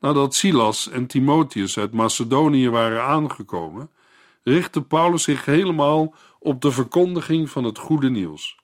Nadat 0.00 0.34
Silas 0.34 0.88
en 0.88 1.06
Timotheus 1.06 1.78
uit 1.78 1.92
Macedonië 1.92 2.70
waren 2.70 3.02
aangekomen, 3.02 3.90
richtte 4.42 4.82
Paulus 4.82 5.22
zich 5.22 5.44
helemaal 5.44 6.14
op 6.38 6.60
de 6.60 6.72
verkondiging 6.72 7.50
van 7.50 7.64
het 7.64 7.78
goede 7.78 8.10
nieuws. 8.10 8.56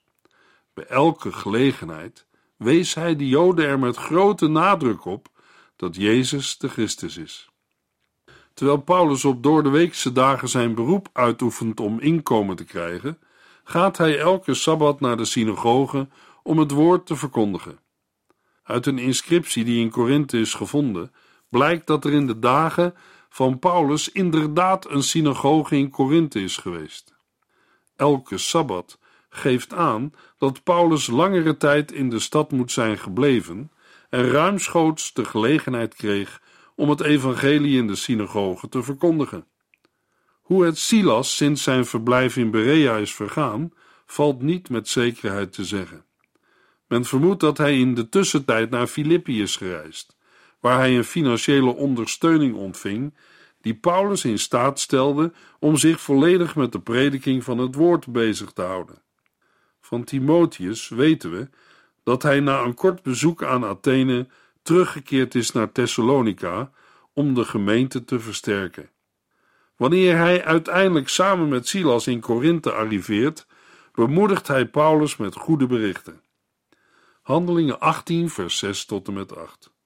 Bij 0.74 0.84
elke 0.84 1.32
gelegenheid 1.32 2.26
wees 2.56 2.94
hij 2.94 3.16
de 3.16 3.28
Joden 3.28 3.66
er 3.66 3.78
met 3.78 3.96
grote 3.96 4.46
nadruk 4.46 5.04
op 5.04 5.28
dat 5.76 5.96
Jezus 5.96 6.58
de 6.58 6.68
Christus 6.68 7.16
is. 7.16 7.50
Terwijl 8.54 8.78
Paulus 8.78 9.24
op 9.24 9.42
doordeweekse 9.42 10.12
dagen 10.12 10.48
zijn 10.48 10.74
beroep 10.74 11.08
uitoefent 11.12 11.80
om 11.80 12.00
inkomen 12.00 12.56
te 12.56 12.64
krijgen, 12.64 13.18
gaat 13.64 13.96
hij 13.96 14.18
elke 14.18 14.54
sabbat 14.54 15.00
naar 15.00 15.16
de 15.16 15.24
synagoge 15.24 16.08
om 16.42 16.58
het 16.58 16.70
woord 16.70 17.06
te 17.06 17.16
verkondigen. 17.16 17.78
Uit 18.62 18.86
een 18.86 18.98
inscriptie 18.98 19.64
die 19.64 19.80
in 19.80 19.90
Korinthe 19.90 20.38
is 20.38 20.54
gevonden, 20.54 21.12
blijkt 21.48 21.86
dat 21.86 22.04
er 22.04 22.12
in 22.12 22.26
de 22.26 22.38
dagen 22.38 22.94
van 23.28 23.58
Paulus 23.58 24.08
inderdaad 24.08 24.90
een 24.90 25.02
synagoge 25.02 25.76
in 25.76 25.90
Korinthe 25.90 26.40
is 26.40 26.56
geweest. 26.56 27.14
Elke 27.96 28.38
sabbat 28.38 28.98
geeft 29.28 29.74
aan 29.74 30.12
dat 30.38 30.62
Paulus 30.62 31.06
langere 31.06 31.56
tijd 31.56 31.92
in 31.92 32.10
de 32.10 32.18
stad 32.18 32.52
moet 32.52 32.72
zijn 32.72 32.98
gebleven 32.98 33.70
en 34.10 34.30
ruimschoots 34.30 35.12
de 35.12 35.24
gelegenheid 35.24 35.94
kreeg 35.94 36.40
om 36.74 36.90
het 36.90 37.00
evangelie 37.00 37.78
in 37.78 37.86
de 37.86 37.94
synagoge 37.94 38.68
te 38.68 38.82
verkondigen. 38.82 39.46
Hoe 40.40 40.64
het 40.64 40.78
Silas 40.78 41.36
sinds 41.36 41.62
zijn 41.62 41.86
verblijf 41.86 42.36
in 42.36 42.50
Berea 42.50 42.96
is 42.96 43.14
vergaan, 43.14 43.72
valt 44.06 44.42
niet 44.42 44.70
met 44.70 44.88
zekerheid 44.88 45.52
te 45.52 45.64
zeggen. 45.64 46.04
Men 46.86 47.04
vermoedt 47.04 47.40
dat 47.40 47.58
hij 47.58 47.78
in 47.78 47.94
de 47.94 48.08
tussentijd 48.08 48.70
naar 48.70 48.86
Filippi 48.86 49.42
is 49.42 49.56
gereisd, 49.56 50.16
waar 50.60 50.78
hij 50.78 50.96
een 50.96 51.04
financiële 51.04 51.74
ondersteuning 51.74 52.54
ontving 52.54 53.14
die 53.60 53.74
Paulus 53.74 54.24
in 54.24 54.38
staat 54.38 54.80
stelde 54.80 55.32
om 55.58 55.76
zich 55.76 56.00
volledig 56.00 56.56
met 56.56 56.72
de 56.72 56.80
prediking 56.80 57.44
van 57.44 57.58
het 57.58 57.74
woord 57.74 58.12
bezig 58.12 58.52
te 58.52 58.62
houden. 58.62 59.02
Van 59.80 60.04
Timotheus 60.04 60.88
weten 60.88 61.30
we 61.30 61.48
dat 62.02 62.22
hij 62.22 62.40
na 62.40 62.62
een 62.62 62.74
kort 62.74 63.02
bezoek 63.02 63.42
aan 63.42 63.64
Athene 63.64 64.28
teruggekeerd 64.62 65.34
is 65.34 65.52
naar 65.52 65.72
Thessalonica 65.72 66.70
om 67.12 67.34
de 67.34 67.44
gemeente 67.44 68.04
te 68.04 68.20
versterken. 68.20 68.90
Wanneer 69.76 70.16
hij 70.16 70.44
uiteindelijk 70.44 71.08
samen 71.08 71.48
met 71.48 71.68
Silas 71.68 72.06
in 72.06 72.20
Korinthe 72.20 72.72
arriveert, 72.72 73.46
bemoedigt 73.92 74.48
hij 74.48 74.66
Paulus 74.66 75.16
met 75.16 75.34
goede 75.34 75.66
berichten. 75.66 76.22
Handelingen 77.22 77.80
18, 77.80 78.30
vers 78.30 78.58
6 78.58 78.84
tot 78.84 79.08
en 79.08 79.14
met 79.14 79.36
8. 79.36 79.76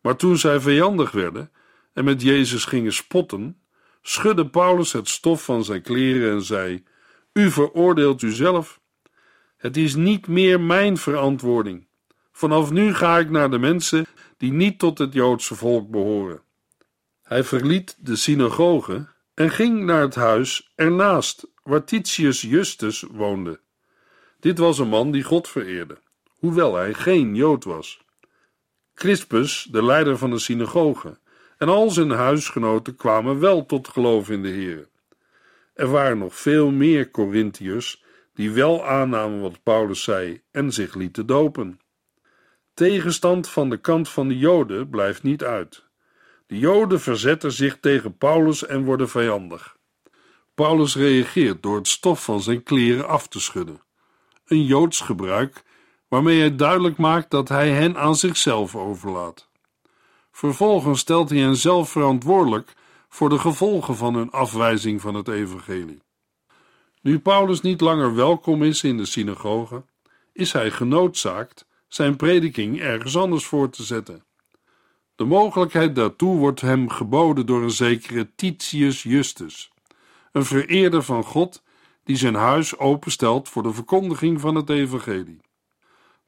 Maar 0.00 0.16
toen 0.16 0.38
zij 0.38 0.60
vijandig 0.60 1.10
werden 1.10 1.50
en 1.92 2.04
met 2.04 2.22
Jezus 2.22 2.64
gingen 2.64 2.92
spotten, 2.92 3.60
schudde 4.02 4.48
Paulus 4.48 4.92
het 4.92 5.08
stof 5.08 5.44
van 5.44 5.64
zijn 5.64 5.82
kleren 5.82 6.32
en 6.32 6.42
zei: 6.42 6.84
U 7.32 7.50
veroordeelt 7.50 8.22
uzelf. 8.22 8.80
Het 9.56 9.76
is 9.76 9.94
niet 9.94 10.26
meer 10.26 10.60
mijn 10.60 10.96
verantwoording. 10.96 11.86
Vanaf 12.32 12.70
nu 12.70 12.94
ga 12.94 13.18
ik 13.18 13.30
naar 13.30 13.50
de 13.50 13.58
mensen 13.58 14.06
die 14.36 14.52
niet 14.52 14.78
tot 14.78 14.98
het 14.98 15.12
Joodse 15.12 15.54
volk 15.54 15.90
behoren. 15.90 16.42
Hij 17.22 17.44
verliet 17.44 17.96
de 17.98 18.16
synagoge 18.16 19.08
en 19.34 19.50
ging 19.50 19.84
naar 19.84 20.00
het 20.00 20.14
huis 20.14 20.72
ernaast, 20.74 21.46
waar 21.62 21.84
Titius 21.84 22.40
Justus 22.40 23.04
woonde. 23.10 23.60
Dit 24.38 24.58
was 24.58 24.78
een 24.78 24.88
man 24.88 25.10
die 25.10 25.22
God 25.22 25.48
vereerde, 25.48 25.98
hoewel 26.28 26.74
hij 26.74 26.94
geen 26.94 27.34
Jood 27.34 27.64
was. 27.64 28.04
Crispus, 29.00 29.68
de 29.70 29.84
leider 29.84 30.18
van 30.18 30.30
de 30.30 30.38
synagoge, 30.38 31.18
en 31.58 31.68
al 31.68 31.90
zijn 31.90 32.10
huisgenoten 32.10 32.96
kwamen 32.96 33.40
wel 33.40 33.66
tot 33.66 33.88
geloof 33.88 34.30
in 34.30 34.42
de 34.42 34.48
Heer. 34.48 34.88
Er 35.74 35.88
waren 35.88 36.18
nog 36.18 36.34
veel 36.34 36.70
meer 36.70 37.10
Corinthiërs 37.10 38.04
die 38.34 38.50
wel 38.50 38.86
aannamen 38.86 39.40
wat 39.40 39.62
Paulus 39.62 40.02
zei 40.02 40.42
en 40.50 40.72
zich 40.72 40.94
lieten 40.94 41.26
dopen. 41.26 41.80
Tegenstand 42.74 43.48
van 43.48 43.70
de 43.70 43.76
kant 43.76 44.08
van 44.08 44.28
de 44.28 44.38
Joden 44.38 44.88
blijft 44.88 45.22
niet 45.22 45.44
uit. 45.44 45.84
De 46.46 46.58
Joden 46.58 47.00
verzetten 47.00 47.52
zich 47.52 47.78
tegen 47.80 48.16
Paulus 48.16 48.66
en 48.66 48.84
worden 48.84 49.08
vijandig. 49.08 49.76
Paulus 50.54 50.96
reageert 50.96 51.62
door 51.62 51.76
het 51.76 51.88
stof 51.88 52.24
van 52.24 52.40
zijn 52.40 52.62
kleren 52.62 53.08
af 53.08 53.28
te 53.28 53.40
schudden. 53.40 53.80
Een 54.46 54.64
Joods 54.64 55.00
gebruik 55.00 55.62
waarmee 56.10 56.38
hij 56.38 56.56
duidelijk 56.56 56.96
maakt 56.96 57.30
dat 57.30 57.48
hij 57.48 57.70
hen 57.70 57.96
aan 57.96 58.16
zichzelf 58.16 58.76
overlaat. 58.76 59.48
Vervolgens 60.32 61.00
stelt 61.00 61.30
hij 61.30 61.38
hen 61.38 61.56
zelf 61.56 61.90
verantwoordelijk 61.90 62.72
voor 63.08 63.28
de 63.28 63.38
gevolgen 63.38 63.96
van 63.96 64.14
hun 64.14 64.30
afwijzing 64.30 65.00
van 65.00 65.14
het 65.14 65.28
evangelie. 65.28 66.02
Nu 67.02 67.18
Paulus 67.18 67.60
niet 67.60 67.80
langer 67.80 68.14
welkom 68.14 68.62
is 68.62 68.82
in 68.82 68.96
de 68.96 69.04
synagoge, 69.04 69.84
is 70.32 70.52
hij 70.52 70.70
genoodzaakt 70.70 71.66
zijn 71.88 72.16
prediking 72.16 72.80
ergens 72.80 73.16
anders 73.16 73.46
voor 73.46 73.70
te 73.70 73.82
zetten. 73.82 74.24
De 75.14 75.24
mogelijkheid 75.24 75.94
daartoe 75.94 76.36
wordt 76.36 76.60
hem 76.60 76.88
geboden 76.88 77.46
door 77.46 77.62
een 77.62 77.70
zekere 77.70 78.34
Titius 78.34 79.02
Justus, 79.02 79.72
een 80.32 80.44
vereerder 80.44 81.02
van 81.02 81.24
God 81.24 81.62
die 82.04 82.16
zijn 82.16 82.34
huis 82.34 82.78
openstelt 82.78 83.48
voor 83.48 83.62
de 83.62 83.72
verkondiging 83.72 84.40
van 84.40 84.54
het 84.54 84.70
evangelie. 84.70 85.40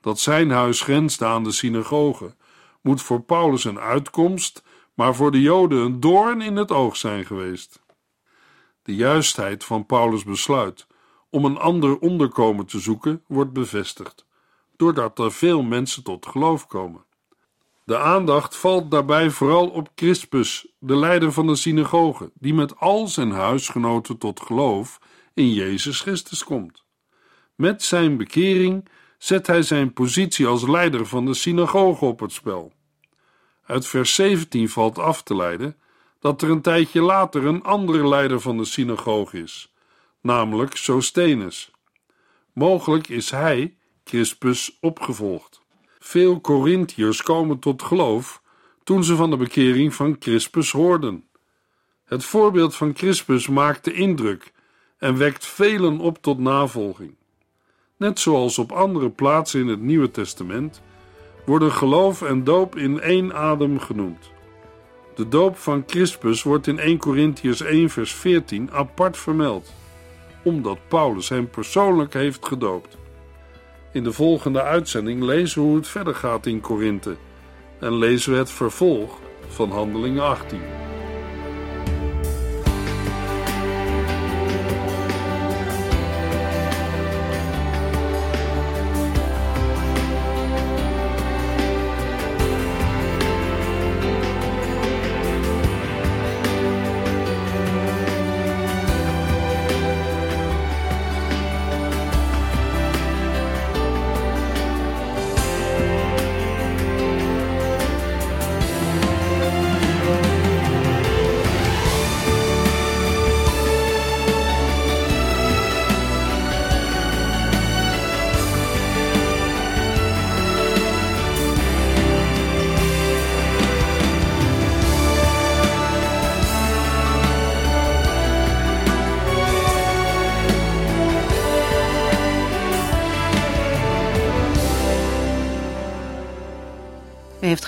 Dat 0.03 0.21
zijn 0.21 0.51
huis 0.51 0.81
grenst 0.81 1.23
aan 1.23 1.45
de 1.45 1.53
synagoge 1.53 2.35
moet 2.81 3.03
voor 3.03 3.23
Paulus 3.23 3.65
een 3.65 3.79
uitkomst, 3.79 4.63
maar 4.95 5.15
voor 5.15 5.31
de 5.31 5.41
Joden 5.41 5.79
een 5.79 6.01
doorn 6.01 6.41
in 6.41 6.57
het 6.57 6.71
oog 6.71 6.97
zijn 6.97 7.25
geweest. 7.25 7.83
De 8.83 8.95
juistheid 8.95 9.65
van 9.65 9.87
Paulus' 9.87 10.25
besluit 10.25 10.87
om 11.31 11.45
een 11.45 11.59
ander 11.59 11.99
onderkomen 11.99 12.67
te 12.67 12.79
zoeken 12.79 13.23
wordt 13.27 13.53
bevestigd, 13.53 14.27
doordat 14.77 15.19
er 15.19 15.33
veel 15.33 15.63
mensen 15.63 16.03
tot 16.03 16.27
geloof 16.27 16.67
komen. 16.67 17.05
De 17.85 17.99
aandacht 17.99 18.57
valt 18.57 18.91
daarbij 18.91 19.31
vooral 19.31 19.69
op 19.69 19.91
Crispus, 19.95 20.67
de 20.79 20.97
leider 20.97 21.33
van 21.33 21.47
de 21.47 21.57
synagoge, 21.57 22.31
die 22.35 22.55
met 22.55 22.79
al 22.79 23.09
zijn 23.09 23.31
huisgenoten 23.31 24.19
tot 24.19 24.41
geloof 24.41 25.01
in 25.35 25.53
Jezus 25.53 26.01
Christus 26.01 26.45
komt. 26.45 26.85
Met 27.55 27.83
zijn 27.83 28.17
bekering 28.17 28.89
zet 29.23 29.47
hij 29.47 29.63
zijn 29.63 29.93
positie 29.93 30.47
als 30.47 30.67
leider 30.67 31.07
van 31.07 31.25
de 31.25 31.35
synagoge 31.35 32.05
op 32.05 32.21
het 32.21 32.33
spel. 32.33 32.73
Uit 33.67 33.87
vers 33.87 34.15
17 34.15 34.69
valt 34.69 34.99
af 34.99 35.23
te 35.23 35.37
leiden 35.37 35.77
dat 36.21 36.43
er 36.43 36.51
een 36.51 36.61
tijdje 36.61 37.01
later 37.01 37.47
een 37.47 37.63
andere 37.63 38.09
leider 38.09 38.41
van 38.41 38.57
de 38.57 38.65
synagoge 38.65 39.39
is, 39.39 39.75
namelijk 40.21 40.77
Sosthenes. 40.77 41.71
Mogelijk 42.53 43.09
is 43.09 43.31
hij, 43.31 43.77
Crispus, 44.05 44.79
opgevolgd. 44.81 45.61
Veel 45.99 46.41
Corinthiërs 46.41 47.23
komen 47.23 47.59
tot 47.59 47.83
geloof 47.83 48.43
toen 48.85 49.05
ze 49.05 49.17
van 49.17 49.31
de 49.31 49.37
bekering 49.37 49.95
van 49.95 50.19
Crispus 50.19 50.71
hoorden. 50.73 51.29
Het 52.05 52.25
voorbeeld 52.25 52.77
van 52.77 52.93
Crispus 52.93 53.49
maakte 53.49 53.93
indruk 53.93 54.53
en 54.99 55.17
wekt 55.17 55.47
velen 55.47 55.99
op 55.99 56.23
tot 56.23 56.39
navolging. 56.39 57.21
Net 58.03 58.21
zoals 58.21 58.59
op 58.59 58.73
andere 58.73 59.11
plaatsen 59.11 59.61
in 59.61 59.69
het 59.69 59.81
Nieuwe 59.81 60.11
Testament 60.11 60.83
worden 61.47 61.73
geloof 61.73 62.23
en 62.23 62.45
doop 62.45 62.77
in 62.77 63.01
één 63.01 63.35
adem 63.35 63.79
genoemd. 63.79 64.31
De 65.15 65.29
doop 65.29 65.57
van 65.57 65.85
Crispus 65.85 66.43
wordt 66.43 66.67
in 66.67 66.79
1 66.79 66.99
Corinthians 66.99 67.61
1 67.61 67.91
vers 67.91 68.15
14 68.15 68.71
apart 68.73 69.17
vermeld, 69.17 69.73
omdat 70.45 70.79
Paulus 70.89 71.29
hem 71.29 71.51
persoonlijk 71.51 72.13
heeft 72.13 72.47
gedoopt. 72.47 72.97
In 73.93 74.05
de 74.05 74.13
volgende 74.13 74.63
uitzending 74.63 75.23
lezen 75.23 75.63
we 75.63 75.69
hoe 75.69 75.77
het 75.77 75.89
verder 75.89 76.15
gaat 76.15 76.47
in 76.47 76.61
Korinthe 76.61 77.17
en 77.81 77.95
lezen 77.95 78.33
we 78.33 78.39
het 78.39 78.51
vervolg 78.51 79.19
van 79.49 79.71
Handelingen 79.71 80.23
18. 80.23 80.61